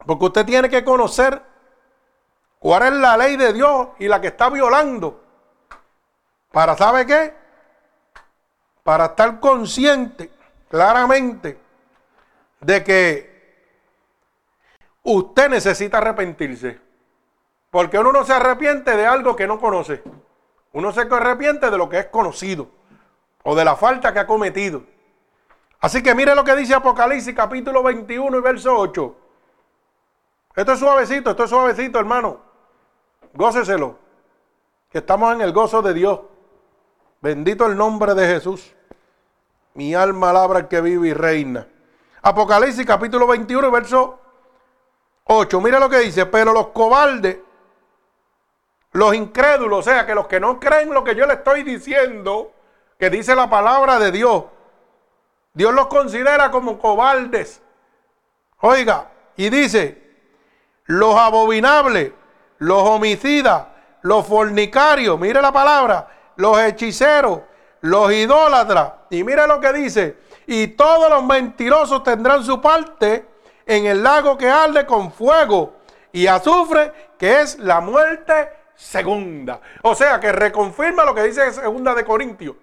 [0.05, 1.41] porque usted tiene que conocer
[2.59, 5.23] cuál es la ley de Dios y la que está violando.
[6.51, 7.43] Para, ¿sabe qué?
[8.83, 10.29] para estar consciente
[10.69, 11.57] claramente
[12.59, 13.33] de que
[15.03, 16.79] usted necesita arrepentirse.
[17.71, 20.03] Porque uno no se arrepiente de algo que no conoce.
[20.73, 22.69] Uno se arrepiente de lo que es conocido
[23.43, 24.83] o de la falta que ha cometido.
[25.83, 29.15] Así que mire lo que dice Apocalipsis capítulo 21 y verso 8.
[30.55, 32.39] Esto es suavecito, esto es suavecito, hermano.
[33.33, 33.99] Góceselo.
[34.89, 36.21] Que estamos en el gozo de Dios.
[37.19, 38.73] Bendito el nombre de Jesús.
[39.73, 41.67] Mi alma alabra al que vive y reina.
[42.21, 44.21] Apocalipsis capítulo 21, verso
[45.25, 45.59] 8.
[45.59, 46.25] Mira lo que dice.
[46.27, 47.39] Pero los cobardes,
[48.93, 52.53] los incrédulos, o sea, que los que no creen lo que yo le estoy diciendo,
[52.97, 54.45] que dice la palabra de Dios,
[55.53, 57.61] Dios los considera como cobardes.
[58.59, 60.01] Oiga, y dice,
[60.85, 62.11] los abominables,
[62.57, 63.67] los homicidas,
[64.01, 67.41] los fornicarios, mire la palabra, los hechiceros,
[67.81, 68.93] los idólatras.
[69.11, 73.27] Y mira lo que dice, y todos los mentirosos tendrán su parte
[73.65, 75.75] en el lago que arde con fuego
[76.11, 79.61] y azufre, que es la muerte segunda.
[79.83, 82.55] O sea, que reconfirma lo que dice segunda de Corintios,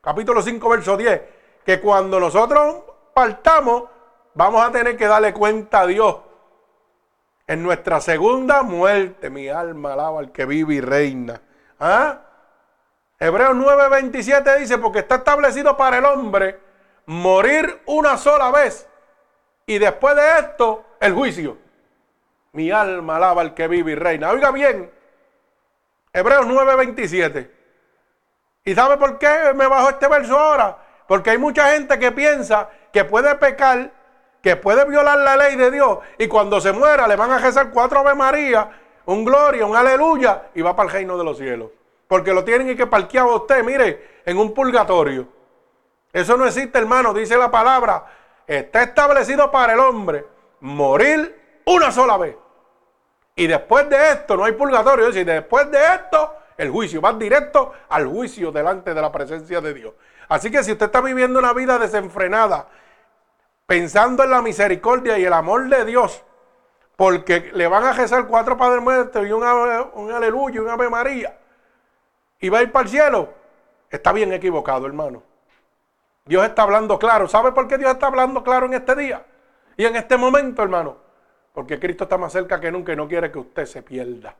[0.00, 1.20] capítulo 5, verso 10,
[1.66, 2.76] que cuando nosotros
[3.12, 3.90] partamos,
[4.34, 6.18] vamos a tener que darle cuenta a Dios.
[7.48, 11.42] En nuestra segunda muerte, mi alma alaba al que vive y reina.
[11.80, 12.20] ¿Ah?
[13.18, 16.60] Hebreos 9:27 dice, porque está establecido para el hombre
[17.06, 18.88] morir una sola vez
[19.66, 21.58] y después de esto el juicio.
[22.52, 24.30] Mi alma alaba al que vive y reina.
[24.30, 24.88] Oiga bien,
[26.12, 27.50] Hebreos 9:27.
[28.64, 30.85] ¿Y sabe por qué me bajo este verso ahora?
[31.06, 33.92] Porque hay mucha gente que piensa que puede pecar,
[34.42, 37.70] que puede violar la ley de Dios y cuando se muera le van a rezar
[37.70, 38.70] cuatro Ave María
[39.06, 41.70] un gloria, un aleluya y va para el reino de los cielos.
[42.08, 45.26] Porque lo tienen y que parquear a usted, mire, en un purgatorio.
[46.12, 48.06] Eso no existe, hermano, dice la palabra.
[48.46, 50.24] Está establecido para el hombre
[50.60, 52.36] morir una sola vez.
[53.34, 55.08] Y después de esto no hay purgatorio.
[55.08, 57.00] Es decir, después de esto, el juicio.
[57.00, 59.94] Va directo al juicio delante de la presencia de Dios.
[60.28, 62.68] Así que si usted está viviendo una vida desenfrenada,
[63.66, 66.22] pensando en la misericordia y el amor de Dios,
[66.96, 70.88] porque le van a rezar cuatro Padres Muertos y un, un aleluya y un Ave
[70.88, 71.36] María,
[72.40, 73.34] y va a ir para el cielo,
[73.90, 75.22] está bien equivocado, hermano.
[76.24, 77.28] Dios está hablando claro.
[77.28, 79.24] ¿Sabe por qué Dios está hablando claro en este día?
[79.76, 80.96] Y en este momento, hermano.
[81.52, 84.34] Porque Cristo está más cerca que nunca y no quiere que usted se pierda.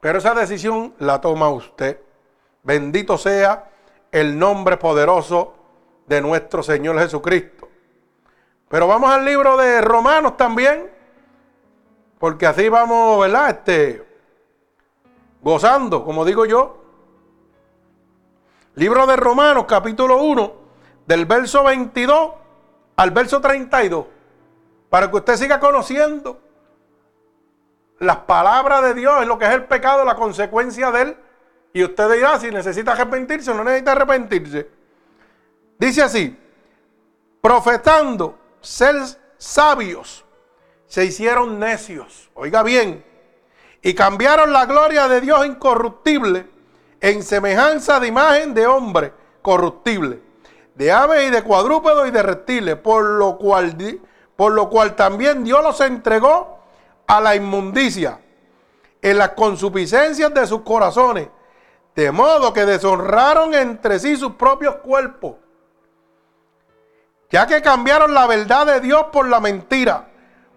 [0.00, 2.00] Pero esa decisión la toma usted.
[2.62, 3.70] Bendito sea
[4.14, 5.54] el nombre poderoso
[6.06, 7.68] de nuestro Señor Jesucristo.
[8.68, 10.88] Pero vamos al libro de Romanos también.
[12.20, 13.50] Porque así vamos, ¿verdad?
[13.50, 14.06] Este,
[15.42, 16.80] gozando, como digo yo.
[18.76, 20.52] Libro de Romanos, capítulo 1,
[21.06, 22.30] del verso 22
[22.94, 24.06] al verso 32,
[24.90, 26.40] para que usted siga conociendo
[27.98, 31.16] las palabras de Dios, en lo que es el pecado, la consecuencia de él.
[31.74, 34.70] Y usted dirá si necesita arrepentirse o no necesita arrepentirse.
[35.76, 36.38] Dice así,
[37.42, 38.94] profetando ser
[39.36, 40.24] sabios,
[40.86, 42.30] se hicieron necios.
[42.34, 43.04] Oiga bien,
[43.82, 46.46] y cambiaron la gloria de Dios incorruptible
[47.00, 50.22] en semejanza de imagen de hombre corruptible,
[50.76, 53.76] de aves y de cuadrúpedos y de reptiles, por lo cual,
[54.36, 56.60] por lo cual también Dios los entregó
[57.08, 58.20] a la inmundicia
[59.02, 61.28] en las consuficiencias de sus corazones,
[61.94, 65.36] de modo que deshonraron entre sí sus propios cuerpos,
[67.30, 70.08] ya que cambiaron la verdad de Dios por la mentira,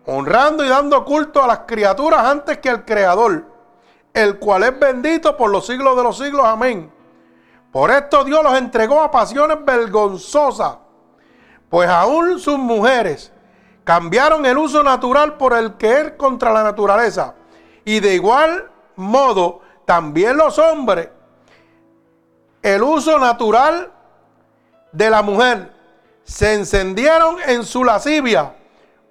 [0.06, 3.58] honrando y dando culto a las criaturas antes que al Creador
[4.17, 6.43] el cual es bendito por los siglos de los siglos.
[6.43, 6.91] Amén.
[7.71, 10.78] Por esto Dios los entregó a pasiones vergonzosas,
[11.69, 13.32] pues aún sus mujeres
[13.84, 17.36] cambiaron el uso natural por el que es contra la naturaleza.
[17.86, 21.10] Y de igual modo, también los hombres,
[22.75, 23.91] el uso natural
[24.91, 25.73] de la mujer,
[26.23, 28.56] se encendieron en su lascivia,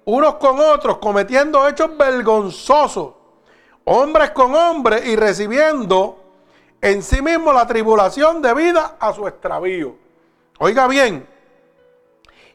[0.05, 3.17] unos con otros, cometiendo hechos vergonzosos
[3.89, 6.19] hombres con hombres y recibiendo
[6.81, 9.95] en sí mismo la tribulación debida a su extravío.
[10.59, 11.25] Oiga bien,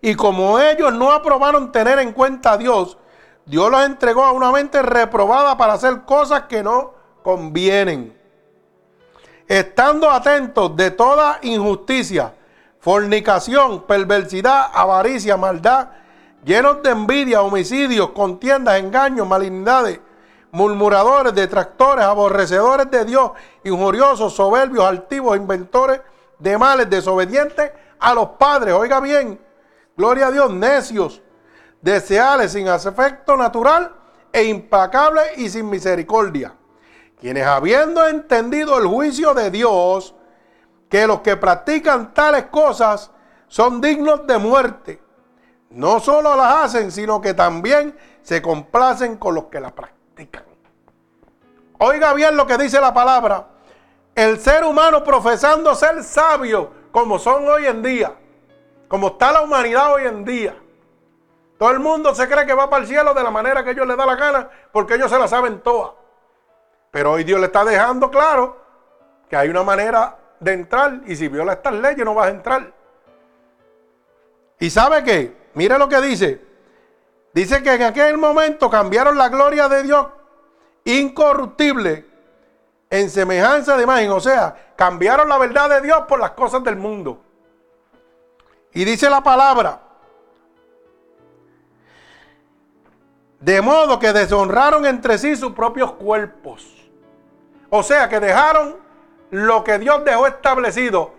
[0.02, 2.98] y como ellos no aprobaron tener en cuenta a Dios,
[3.46, 8.21] Dios los entregó a una mente reprobada para hacer cosas que no convienen.
[9.52, 12.32] Estando atentos de toda injusticia,
[12.80, 15.90] fornicación, perversidad, avaricia, maldad,
[16.42, 20.00] llenos de envidia, homicidios, contiendas, engaños, malignidades,
[20.52, 26.00] murmuradores, detractores, aborrecedores de Dios, injuriosos, soberbios, altivos, inventores
[26.38, 28.72] de males, desobedientes a los padres.
[28.72, 29.38] Oiga bien,
[29.94, 31.20] gloria a Dios, necios,
[31.82, 33.92] deseales, sin afecto natural
[34.32, 36.54] e implacables y sin misericordia.
[37.22, 40.12] Quienes habiendo entendido el juicio de Dios,
[40.90, 43.12] que los que practican tales cosas
[43.46, 45.00] son dignos de muerte,
[45.70, 50.42] no solo las hacen, sino que también se complacen con los que las practican.
[51.78, 53.46] Oiga bien lo que dice la palabra.
[54.16, 58.16] El ser humano profesando ser sabio, como son hoy en día,
[58.88, 60.56] como está la humanidad hoy en día.
[61.56, 63.86] Todo el mundo se cree que va para el cielo de la manera que ellos
[63.86, 66.01] les da la gana, porque ellos se la saben todas.
[66.92, 68.56] Pero hoy Dios le está dejando claro
[69.28, 72.72] que hay una manera de entrar, y si viola estas leyes no vas a entrar.
[74.60, 75.36] ¿Y sabe qué?
[75.54, 76.40] Mire lo que dice.
[77.32, 80.06] Dice que en aquel momento cambiaron la gloria de Dios
[80.84, 82.04] incorruptible
[82.90, 84.10] en semejanza de imagen.
[84.10, 87.22] O sea, cambiaron la verdad de Dios por las cosas del mundo.
[88.74, 89.80] Y dice la palabra,
[93.40, 96.81] de modo que deshonraron entre sí sus propios cuerpos.
[97.74, 98.76] O sea, que dejaron
[99.30, 101.14] lo que Dios dejó establecido.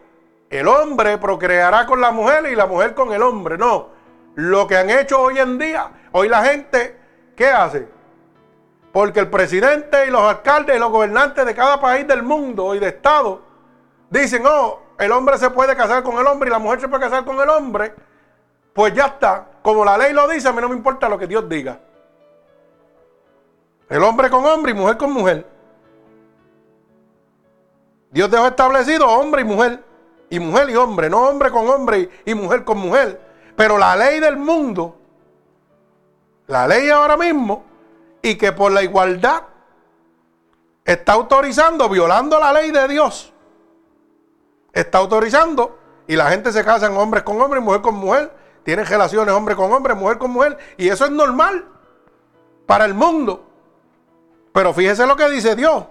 [0.52, 3.58] El hombre procreará con la mujer y la mujer con el hombre.
[3.58, 3.90] No,
[4.36, 6.96] lo que han hecho hoy en día Hoy la gente,
[7.36, 7.88] ¿qué hace?
[8.92, 12.80] Porque el presidente y los alcaldes y los gobernantes de cada país del mundo y
[12.80, 13.42] de estado
[14.12, 17.02] dicen, oh, el hombre se puede casar con el hombre y la mujer se puede
[17.02, 17.96] casar con el hombre,
[18.74, 19.48] pues ya está.
[19.64, 21.80] Como la ley lo dice, a mí no me importa lo que Dios diga.
[23.90, 25.53] El hombre con hombre y mujer con mujer.
[28.14, 29.84] Dios dejó establecido hombre y mujer.
[30.30, 33.20] Y mujer y hombre, no hombre con hombre y mujer con mujer.
[33.56, 34.98] Pero la ley del mundo
[36.48, 37.64] la ley ahora mismo
[38.22, 39.44] y que por la igualdad
[40.84, 43.34] está autorizando, violando la ley de Dios.
[44.74, 48.32] Está autorizando y la gente se casa en hombres con hombres, mujer con mujer.
[48.64, 50.58] Tienen relaciones hombre con hombre, mujer con mujer.
[50.78, 51.66] Y eso es normal
[52.66, 53.46] para el mundo.
[54.54, 55.86] Pero fíjese lo que dice Dios.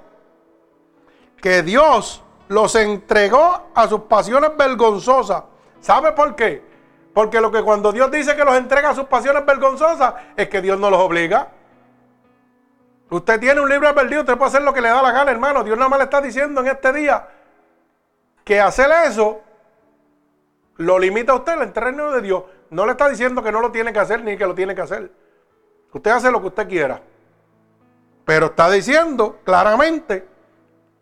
[1.43, 5.43] Que Dios los entregó a sus pasiones vergonzosas.
[5.81, 6.63] ¿Sabe por qué?
[7.13, 10.63] Porque lo que cuando Dios dice que los entrega a sus pasiones vergonzosas es que
[10.63, 11.49] Dios no los obliga.
[13.11, 15.63] Usted tiene un libro perdido, usted puede hacer lo que le da la gana, hermano.
[15.63, 17.29] Dios nada más le está diciendo en este día
[18.45, 19.43] que hacer eso
[20.77, 22.45] lo limita a usted el terreno de Dios.
[22.71, 24.81] No le está diciendo que no lo tiene que hacer ni que lo tiene que
[24.81, 25.13] hacer.
[25.93, 27.03] Usted hace lo que usted quiera.
[28.25, 30.32] Pero está diciendo claramente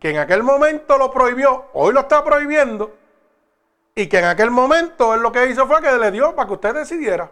[0.00, 2.96] que en aquel momento lo prohibió, hoy lo está prohibiendo,
[3.94, 6.54] y que en aquel momento él lo que hizo fue que le dio para que
[6.54, 7.30] usted decidiera.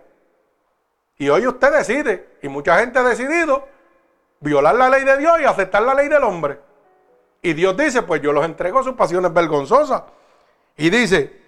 [1.16, 3.66] Y hoy usted decide, y mucha gente ha decidido
[4.40, 6.60] violar la ley de Dios y aceptar la ley del hombre.
[7.40, 10.02] Y Dios dice, pues yo los entrego sus pasiones vergonzosas.
[10.76, 11.40] Y dice,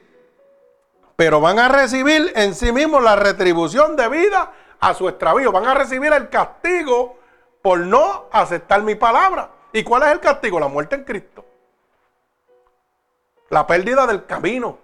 [1.17, 5.53] pero van a recibir en sí mismos la retribución de vida a su extravío.
[5.53, 7.19] Van a recibir el castigo
[7.61, 9.51] por no aceptar mi palabra.
[9.73, 10.59] ¿Y cuál es el castigo?
[10.59, 11.45] La muerte en Cristo.
[13.51, 14.79] La pérdida del camino.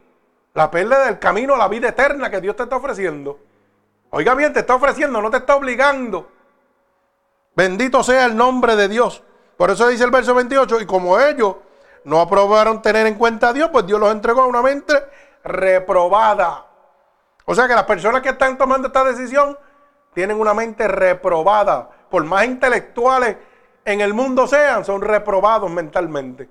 [0.54, 3.38] La pérdida del camino a la vida eterna que Dios te está ofreciendo.
[4.10, 6.30] Oiga bien, te está ofreciendo, no te está obligando.
[7.54, 9.22] Bendito sea el nombre de Dios.
[9.56, 11.56] Por eso dice el verso 28, y como ellos
[12.04, 14.94] no aprobaron tener en cuenta a Dios, pues Dios los entregó a una mente
[15.42, 16.66] reprobada.
[17.44, 19.58] O sea que las personas que están tomando esta decisión
[20.14, 21.88] tienen una mente reprobada.
[22.10, 23.36] Por más intelectuales
[23.86, 26.48] en el mundo sean, son reprobados mentalmente.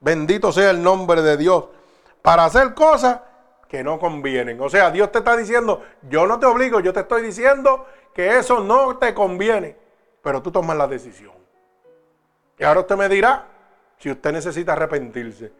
[0.00, 1.66] Bendito sea el nombre de Dios.
[2.20, 3.20] Para hacer cosas
[3.68, 4.60] que no convienen.
[4.60, 8.36] O sea, Dios te está diciendo, yo no te obligo, yo te estoy diciendo que
[8.36, 9.76] eso no te conviene.
[10.22, 11.32] Pero tú tomas la decisión.
[12.58, 13.46] Y ahora usted me dirá
[13.98, 15.52] si usted necesita arrepentirse.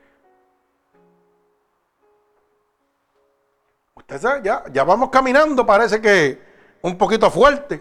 [3.94, 6.40] Usted sabe, ya, ya vamos caminando, parece que
[6.82, 7.80] un poquito fuerte.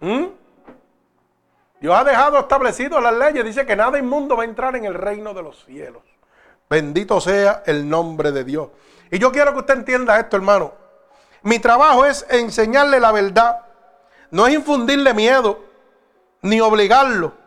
[0.00, 0.41] ¿Mm?
[1.82, 3.44] Dios ha dejado establecido las leyes.
[3.44, 6.02] Dice que nada inmundo va a entrar en el reino de los cielos.
[6.70, 8.68] Bendito sea el nombre de Dios.
[9.10, 10.72] Y yo quiero que usted entienda esto, hermano.
[11.42, 13.66] Mi trabajo es enseñarle la verdad.
[14.30, 15.62] No es infundirle miedo,
[16.40, 17.42] ni obligarlo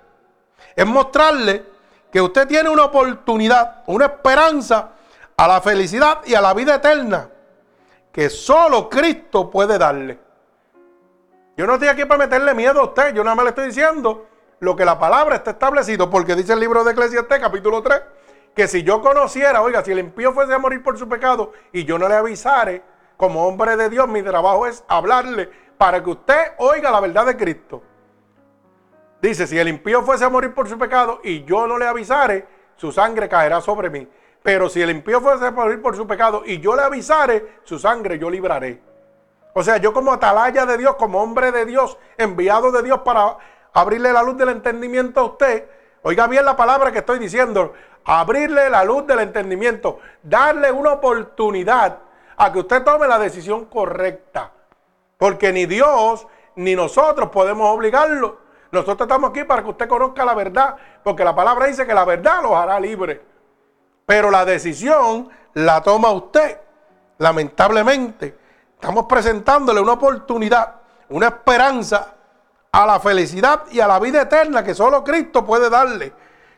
[0.75, 1.63] es mostrarle
[2.11, 4.91] que usted tiene una oportunidad, una esperanza
[5.37, 7.29] a la felicidad y a la vida eterna
[8.11, 10.19] que solo Cristo puede darle.
[11.57, 14.27] Yo no estoy aquí para meterle miedo a usted, yo nada más le estoy diciendo
[14.59, 18.01] lo que la palabra está establecido, porque dice el libro de Eclesiastés capítulo 3,
[18.53, 21.85] que si yo conociera, oiga, si el impío fuese a morir por su pecado y
[21.85, 22.81] yo no le avisare,
[23.15, 27.37] como hombre de Dios, mi trabajo es hablarle para que usted oiga la verdad de
[27.37, 27.81] Cristo.
[29.21, 32.45] Dice, si el impío fuese a morir por su pecado y yo no le avisare,
[32.75, 34.07] su sangre caerá sobre mí.
[34.43, 37.79] Pero si el impío fuese a morir por su pecado y yo le avisare, su
[37.79, 38.94] sangre yo libraré.
[39.57, 43.37] O sea, yo como atalaya de Dios, como hombre de Dios, enviado de Dios para
[43.71, 45.69] abrirle la luz del entendimiento a usted,
[46.01, 47.71] oiga bien la palabra que estoy diciendo,
[48.03, 51.99] abrirle la luz del entendimiento, darle una oportunidad
[52.35, 54.51] a que usted tome la decisión correcta.
[55.17, 58.39] Porque ni Dios ni nosotros podemos obligarlo.
[58.71, 62.03] Nosotros estamos aquí para que usted conozca la verdad, porque la palabra dice que la
[62.03, 63.21] verdad los hará libre.
[64.05, 66.59] Pero la decisión la toma usted,
[67.19, 68.43] lamentablemente.
[68.75, 70.75] Estamos presentándole una oportunidad,
[71.09, 72.13] una esperanza
[72.71, 76.13] a la felicidad y a la vida eterna que solo Cristo puede darle.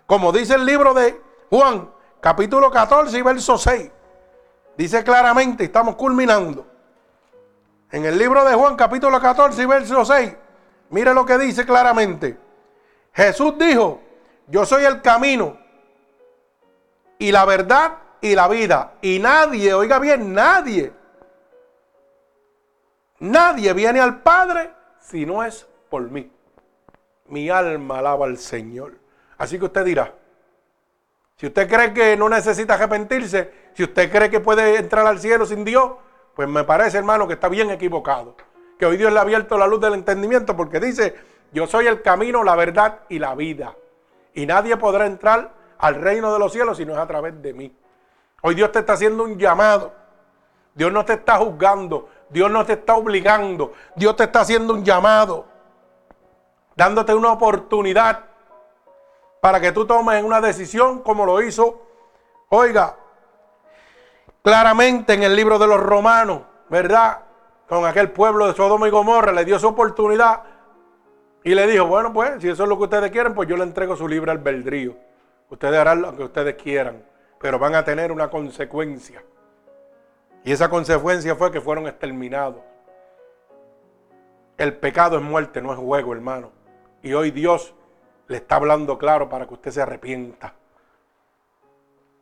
[0.06, 1.90] Como dice el libro de Juan,
[2.20, 3.92] capítulo 14 y verso 6.
[4.78, 6.66] Dice claramente, estamos culminando.
[7.92, 10.34] En el libro de Juan, capítulo 14 y verso 6,
[10.90, 12.38] Mire lo que dice claramente.
[13.14, 14.00] Jesús dijo,
[14.48, 15.58] yo soy el camino
[17.20, 18.94] y la verdad y la vida.
[19.02, 20.94] Y nadie, oiga bien, nadie,
[23.20, 26.32] nadie viene al Padre si no es por mí.
[27.28, 28.94] Mi alma alaba al Señor.
[29.38, 30.14] Así que usted dirá,
[31.36, 35.46] si usted cree que no necesita arrepentirse, si usted cree que puede entrar al cielo
[35.46, 35.92] sin Dios,
[36.36, 38.36] pues me parece, hermano, que está bien equivocado
[38.78, 41.16] que hoy Dios le ha abierto la luz del entendimiento porque dice,
[41.52, 43.76] yo soy el camino, la verdad y la vida.
[44.34, 47.54] Y nadie podrá entrar al reino de los cielos si no es a través de
[47.54, 47.76] mí.
[48.42, 49.94] Hoy Dios te está haciendo un llamado.
[50.76, 52.10] Dios no te está juzgando.
[52.30, 53.74] Dios no te está obligando.
[53.96, 55.46] Dios te está haciendo un llamado.
[56.76, 58.26] Dándote una oportunidad
[59.42, 61.82] para que tú tomes una decisión como lo hizo,
[62.50, 62.96] oiga,
[64.44, 67.28] claramente en el libro de los romanos, ¿verdad?
[67.68, 70.42] con aquel pueblo de Sodoma y Gomorra, le dio su oportunidad
[71.44, 73.64] Y le dijo, bueno, pues, si eso es lo que ustedes quieren, pues yo le
[73.64, 74.96] entrego su libre albedrío.
[75.50, 77.04] Ustedes harán lo que ustedes quieran,
[77.40, 79.24] pero van a tener una consecuencia.
[80.48, 82.62] Y esa consecuencia fue que fueron exterminados.
[84.58, 86.54] El pecado es muerte, no es juego, hermano.
[87.04, 87.74] Y hoy Dios
[88.30, 90.54] le está hablando claro para que usted se arrepienta.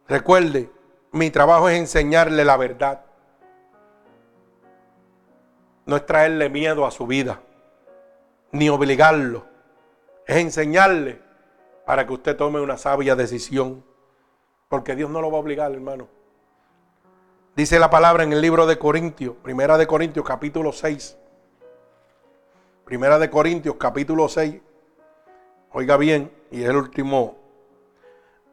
[0.08, 0.72] Recuerde,
[1.12, 3.06] mi trabajo es enseñarle la verdad.
[5.86, 7.44] No es traerle miedo a su vida,
[8.52, 9.46] ni obligarlo.
[10.26, 11.22] Es enseñarle
[11.86, 13.86] para que usted tome una sabia decisión.
[14.68, 16.08] Porque Dios no lo va a obligar, hermano.
[17.56, 21.18] Dice la palabra en el libro de Corintios, Primera de Corintios capítulo 6.
[22.84, 24.62] Primera de Corintios capítulo 6.
[25.72, 27.38] Oiga bien, y es el último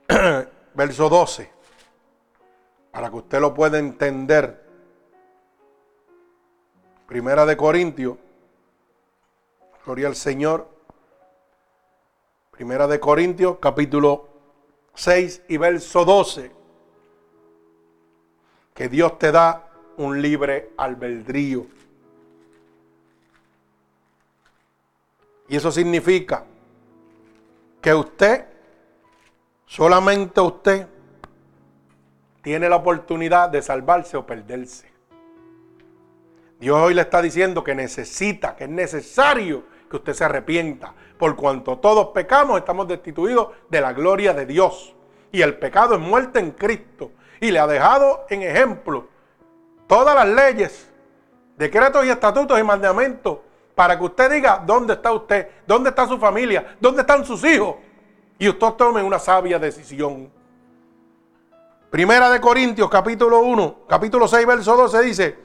[0.75, 1.51] verso 12,
[2.93, 4.65] para que usted lo pueda entender.
[7.09, 8.19] Primera de Corintios,
[9.85, 10.69] gloria al Señor.
[12.53, 14.29] Primera de Corintios, capítulo
[14.95, 16.62] 6 y verso 12.
[18.75, 21.67] Que Dios te da un libre albedrío.
[25.49, 26.45] Y eso significa
[27.81, 28.47] que usted,
[29.67, 30.87] solamente usted,
[32.43, 34.91] tiene la oportunidad de salvarse o perderse.
[36.59, 40.95] Dios hoy le está diciendo que necesita, que es necesario que usted se arrepienta.
[41.19, 44.95] Por cuanto todos pecamos, estamos destituidos de la gloria de Dios.
[45.31, 47.11] Y el pecado es muerte en Cristo.
[47.43, 49.09] Y le ha dejado en ejemplo
[49.89, 50.89] todas las leyes,
[51.57, 53.39] decretos y estatutos y mandamientos
[53.75, 57.75] para que usted diga dónde está usted, dónde está su familia, dónde están sus hijos.
[58.39, 60.31] Y usted tome una sabia decisión.
[61.91, 65.39] Primera de Corintios, capítulo 1, capítulo 6, verso 12 dice,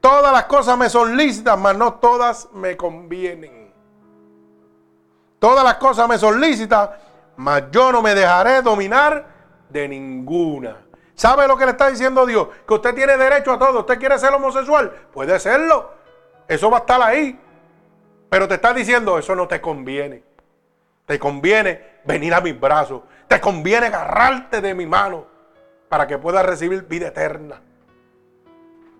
[0.00, 3.70] todas las cosas me son lícitas, mas no todas me convienen.
[5.38, 6.88] Todas las cosas me son lícitas,
[7.36, 9.26] mas yo no me dejaré dominar
[9.68, 10.83] de ninguna.
[11.14, 12.48] ¿Sabe lo que le está diciendo Dios?
[12.66, 13.80] Que usted tiene derecho a todo.
[13.80, 14.90] ¿Usted quiere ser homosexual?
[15.12, 15.92] Puede serlo.
[16.48, 17.38] Eso va a estar ahí.
[18.28, 20.24] Pero te está diciendo, eso no te conviene.
[21.06, 23.02] Te conviene venir a mis brazos.
[23.28, 25.26] Te conviene agarrarte de mi mano
[25.88, 27.62] para que puedas recibir vida eterna.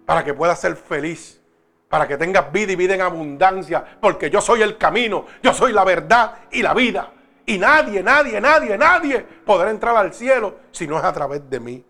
[0.07, 1.41] Para que puedas ser feliz.
[1.89, 3.85] Para que tengas vida y vida en abundancia.
[4.01, 5.27] Porque yo soy el camino.
[5.43, 7.11] Yo soy la verdad y la vida.
[7.47, 11.61] Y nadie, nadie, nadie, nadie podrá entrar al cielo si no es a través de
[11.61, 11.85] mí.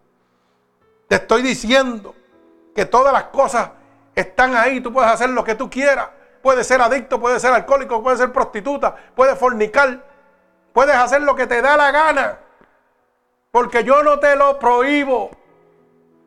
[1.14, 2.12] Te estoy diciendo
[2.74, 3.70] que todas las cosas
[4.16, 4.80] están ahí.
[4.80, 6.08] Tú puedes hacer lo que tú quieras.
[6.42, 10.04] Puedes ser adicto, puedes ser alcohólico, puedes ser prostituta, puedes fornicar,
[10.72, 12.38] puedes hacer lo que te da la gana.
[13.52, 15.30] Porque yo no te lo prohíbo.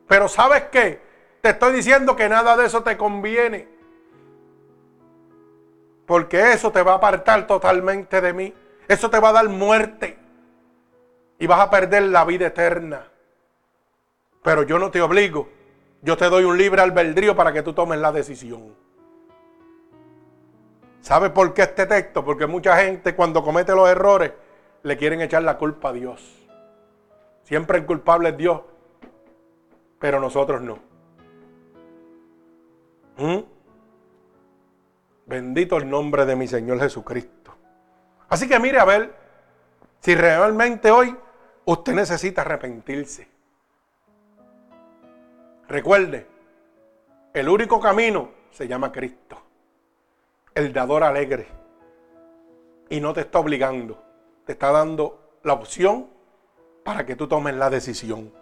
[0.06, 1.02] Pero ¿sabes qué?
[1.42, 3.68] Te estoy diciendo que nada de eso te conviene.
[6.06, 8.54] Porque eso te va a apartar totalmente de mí.
[8.88, 10.18] Eso te va a dar muerte.
[11.38, 13.06] Y vas a perder la vida eterna.
[14.48, 15.46] Pero yo no te obligo.
[16.00, 18.74] Yo te doy un libre albedrío para que tú tomes la decisión.
[21.02, 22.24] ¿Sabe por qué este texto?
[22.24, 24.32] Porque mucha gente cuando comete los errores
[24.84, 26.48] le quieren echar la culpa a Dios.
[27.42, 28.62] Siempre el culpable es Dios,
[29.98, 30.78] pero nosotros no.
[33.18, 33.40] ¿Mm?
[35.26, 37.54] Bendito el nombre de mi Señor Jesucristo.
[38.30, 39.14] Así que mire a ver
[40.00, 41.14] si realmente hoy
[41.66, 43.36] usted necesita arrepentirse.
[45.68, 46.26] Recuerde,
[47.34, 49.48] el único camino se llama Cristo
[50.58, 51.46] el dador alegre.
[52.90, 54.02] Y no te está obligando,
[54.44, 56.08] te está dando la opción
[56.84, 58.32] para que tú tomes la decisión.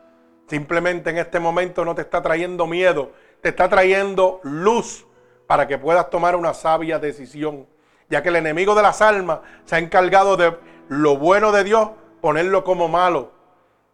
[0.47, 3.13] Simplemente en este momento no te está trayendo miedo,
[3.43, 5.05] te está trayendo luz
[5.47, 7.67] para que puedas tomar una sabia decisión.
[8.09, 10.57] Ya que el enemigo de las almas se ha encargado de
[10.89, 13.33] lo bueno de Dios ponerlo como malo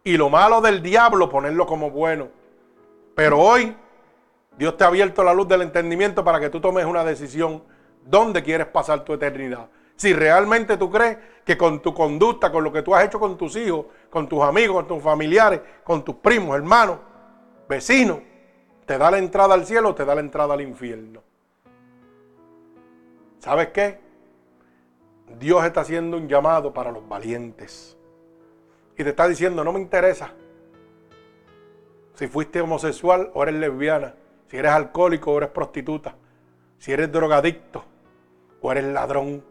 [0.03, 2.29] y lo malo del diablo ponerlo como bueno.
[3.15, 3.75] Pero hoy
[4.57, 7.63] Dios te ha abierto la luz del entendimiento para que tú tomes una decisión
[8.05, 9.69] dónde quieres pasar tu eternidad.
[9.95, 13.37] Si realmente tú crees que con tu conducta, con lo que tú has hecho con
[13.37, 16.97] tus hijos, con tus amigos, con tus familiares, con tus primos, hermanos,
[17.69, 18.19] vecinos,
[18.85, 21.21] te da la entrada al cielo o te da la entrada al infierno.
[23.39, 23.99] ¿Sabes qué?
[25.39, 27.97] Dios está haciendo un llamado para los valientes.
[28.97, 30.33] Y te está diciendo, no me interesa
[32.13, 34.13] si fuiste homosexual o eres lesbiana,
[34.47, 36.15] si eres alcohólico o eres prostituta,
[36.77, 37.83] si eres drogadicto,
[38.61, 39.43] o eres ladrón.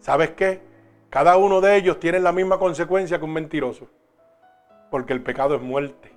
[0.00, 0.60] ¿Sabes qué?
[1.08, 3.88] Cada uno de ellos tiene la misma consecuencia que un mentiroso.
[4.90, 6.12] Porque el pecado es muerte.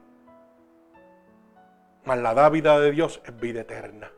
[2.06, 4.12] Mas la dávida de Dios es vida eterna.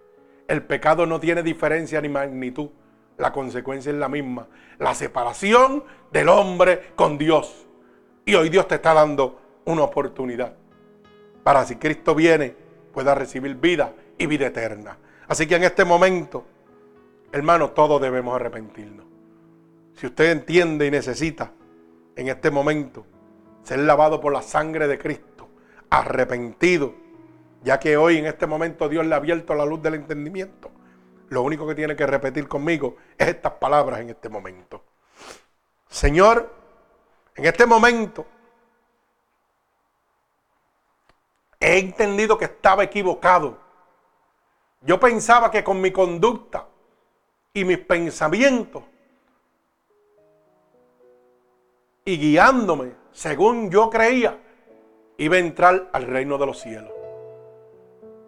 [0.47, 2.69] El pecado no tiene diferencia ni magnitud.
[3.17, 4.47] la consecuencia es la misma.
[4.77, 7.67] La separación del hombre con Dios.
[8.25, 10.53] Y hoy Dios te está dando una oportunidad
[11.47, 12.53] para si Cristo viene
[12.91, 14.97] pueda recibir vida y vida eterna.
[15.29, 16.45] Así que en este momento,
[17.31, 19.05] hermano, todos debemos arrepentirnos.
[19.95, 21.53] Si usted entiende y necesita
[22.17, 23.05] en este momento
[23.63, 25.47] ser lavado por la sangre de Cristo,
[25.89, 26.93] arrepentido,
[27.63, 30.69] ya que hoy en este momento Dios le ha abierto la luz del entendimiento,
[31.29, 34.83] lo único que tiene que repetir conmigo es estas palabras en este momento.
[35.87, 36.53] Señor,
[37.37, 38.25] en este momento
[41.59, 43.57] he entendido que estaba equivocado.
[44.81, 46.67] Yo pensaba que con mi conducta
[47.53, 48.83] y mis pensamientos
[52.05, 54.39] y guiándome según yo creía,
[55.17, 56.91] iba a entrar al reino de los cielos.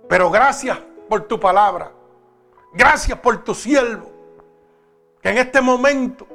[0.08, 1.92] Pero gracias por tu palabra.
[2.74, 4.12] Gracias por tu siervo.
[5.22, 6.26] Que en este momento,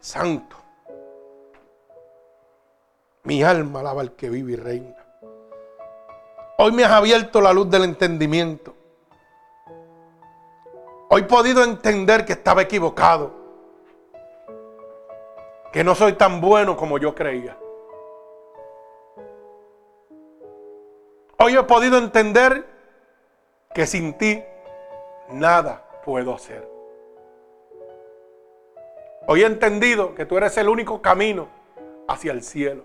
[0.00, 0.56] santo,
[3.24, 4.97] mi alma alaba al que vive y reina.
[6.60, 8.74] Hoy me has abierto la luz del entendimiento.
[11.08, 13.30] Hoy he podido entender que estaba equivocado.
[15.72, 17.56] Que no soy tan bueno como yo creía.
[21.38, 22.66] Hoy he podido entender
[23.72, 24.42] que sin ti
[25.28, 26.68] nada puedo hacer.
[29.28, 31.46] Hoy he entendido que tú eres el único camino
[32.08, 32.82] hacia el cielo.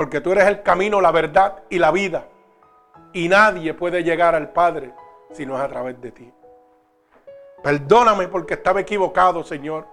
[0.00, 2.24] Porque tú eres el camino, la verdad y la vida.
[3.12, 4.94] Y nadie puede llegar al Padre
[5.30, 6.32] si no es a través de ti.
[7.62, 9.84] Perdóname porque estaba equivocado, Señor.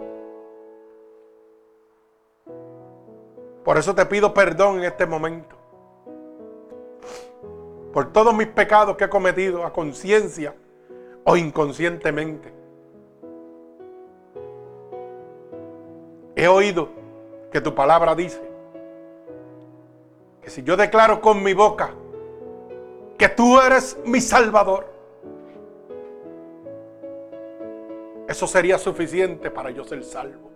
[3.66, 5.58] Por eso te pido perdón en este momento
[7.92, 10.56] por todos mis pecados que he cometido a conciencia
[11.26, 12.54] o inconscientemente.
[16.34, 16.88] He oído
[17.52, 18.47] que tu palabra dice
[20.48, 21.90] que si yo declaro con mi boca
[23.18, 24.90] que tú eres mi Salvador,
[28.30, 30.50] eso sería suficiente para yo ser salvo.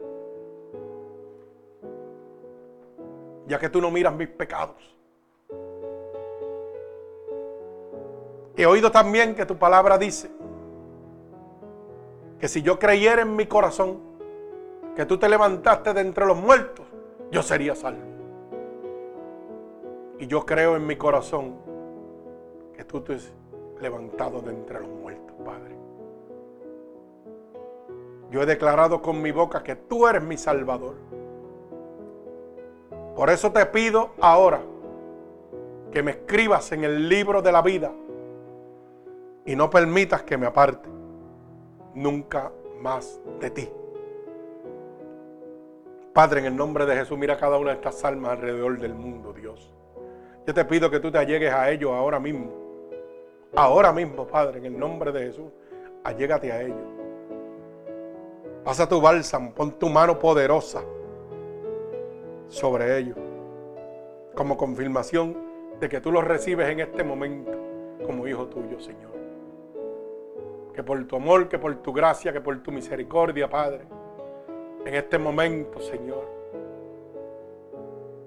[3.47, 4.77] Ya que tú no miras mis pecados.
[8.55, 10.31] He oído también que tu palabra dice
[12.39, 13.99] que si yo creyera en mi corazón
[14.95, 16.85] que tú te levantaste de entre los muertos,
[17.29, 18.10] yo sería salvo.
[20.21, 21.55] Y yo creo en mi corazón
[22.75, 23.33] que tú te has
[23.81, 25.75] levantado de entre los muertos, Padre.
[28.29, 30.93] Yo he declarado con mi boca que tú eres mi Salvador.
[33.15, 34.61] Por eso te pido ahora
[35.91, 37.91] que me escribas en el libro de la vida
[39.43, 40.87] y no permitas que me aparte
[41.95, 43.69] nunca más de ti.
[46.13, 49.33] Padre, en el nombre de Jesús, mira cada una de estas almas alrededor del mundo,
[49.33, 49.73] Dios.
[50.45, 52.51] Yo te pido que tú te allegues a ellos ahora mismo.
[53.55, 55.51] Ahora mismo, Padre, en el nombre de Jesús,
[56.03, 56.77] allégate a ellos.
[58.63, 60.83] Pasa tu bálsamo, pon tu mano poderosa
[62.47, 63.17] sobre ellos,
[64.35, 65.35] como confirmación
[65.79, 67.57] de que tú los recibes en este momento
[68.05, 69.11] como hijo tuyo, Señor
[70.73, 73.81] que por tu amor, que por tu gracia, que por tu misericordia, Padre,
[74.85, 76.27] en este momento, Señor,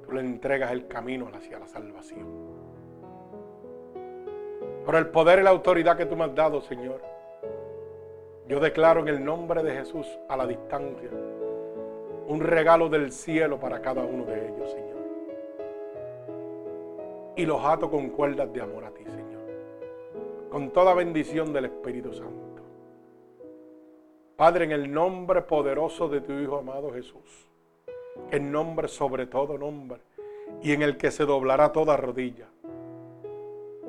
[0.05, 2.27] tú le entregas el camino hacia la salvación.
[4.85, 7.01] Por el poder y la autoridad que tú me has dado, Señor,
[8.47, 11.11] yo declaro en el nombre de Jesús a la distancia
[12.27, 14.95] un regalo del cielo para cada uno de ellos, Señor.
[17.37, 19.35] Y los ato con cuerdas de amor a ti, Señor
[20.55, 22.63] con toda bendición del Espíritu Santo.
[24.37, 27.51] Padre, en el nombre poderoso de tu Hijo amado Jesús,
[28.31, 30.01] el nombre sobre todo nombre,
[30.63, 32.47] y en el que se doblará toda rodilla,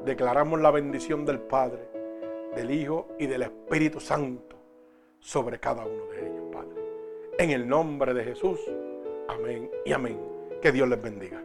[0.06, 1.90] declaramos la bendición del Padre,
[2.56, 4.56] del Hijo y del Espíritu Santo
[5.20, 6.82] sobre cada uno de ellos, Padre.
[7.38, 8.60] En el nombre de Jesús,
[9.28, 10.20] amén y amén.
[10.62, 11.45] Que Dios les bendiga.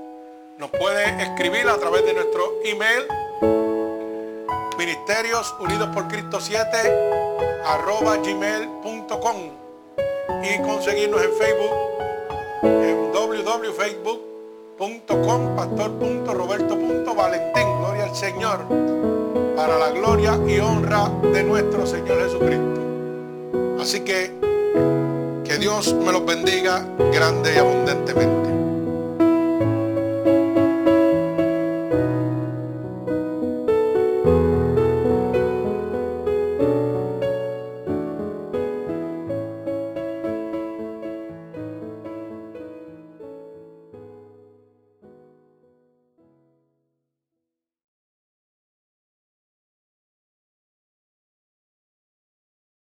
[0.79, 3.05] Puede escribir a través de nuestro email
[4.77, 7.11] Ministerios Unidos por Cristo 7
[7.65, 8.17] arroba
[10.43, 11.69] y conseguirnos en Facebook
[12.63, 18.65] en www.facebook.com pastor.roberto.valentín gloria al Señor
[19.55, 22.81] para la gloria y honra de nuestro Señor Jesucristo.
[23.79, 24.31] Así que
[25.43, 28.60] que Dios me los bendiga grande y abundantemente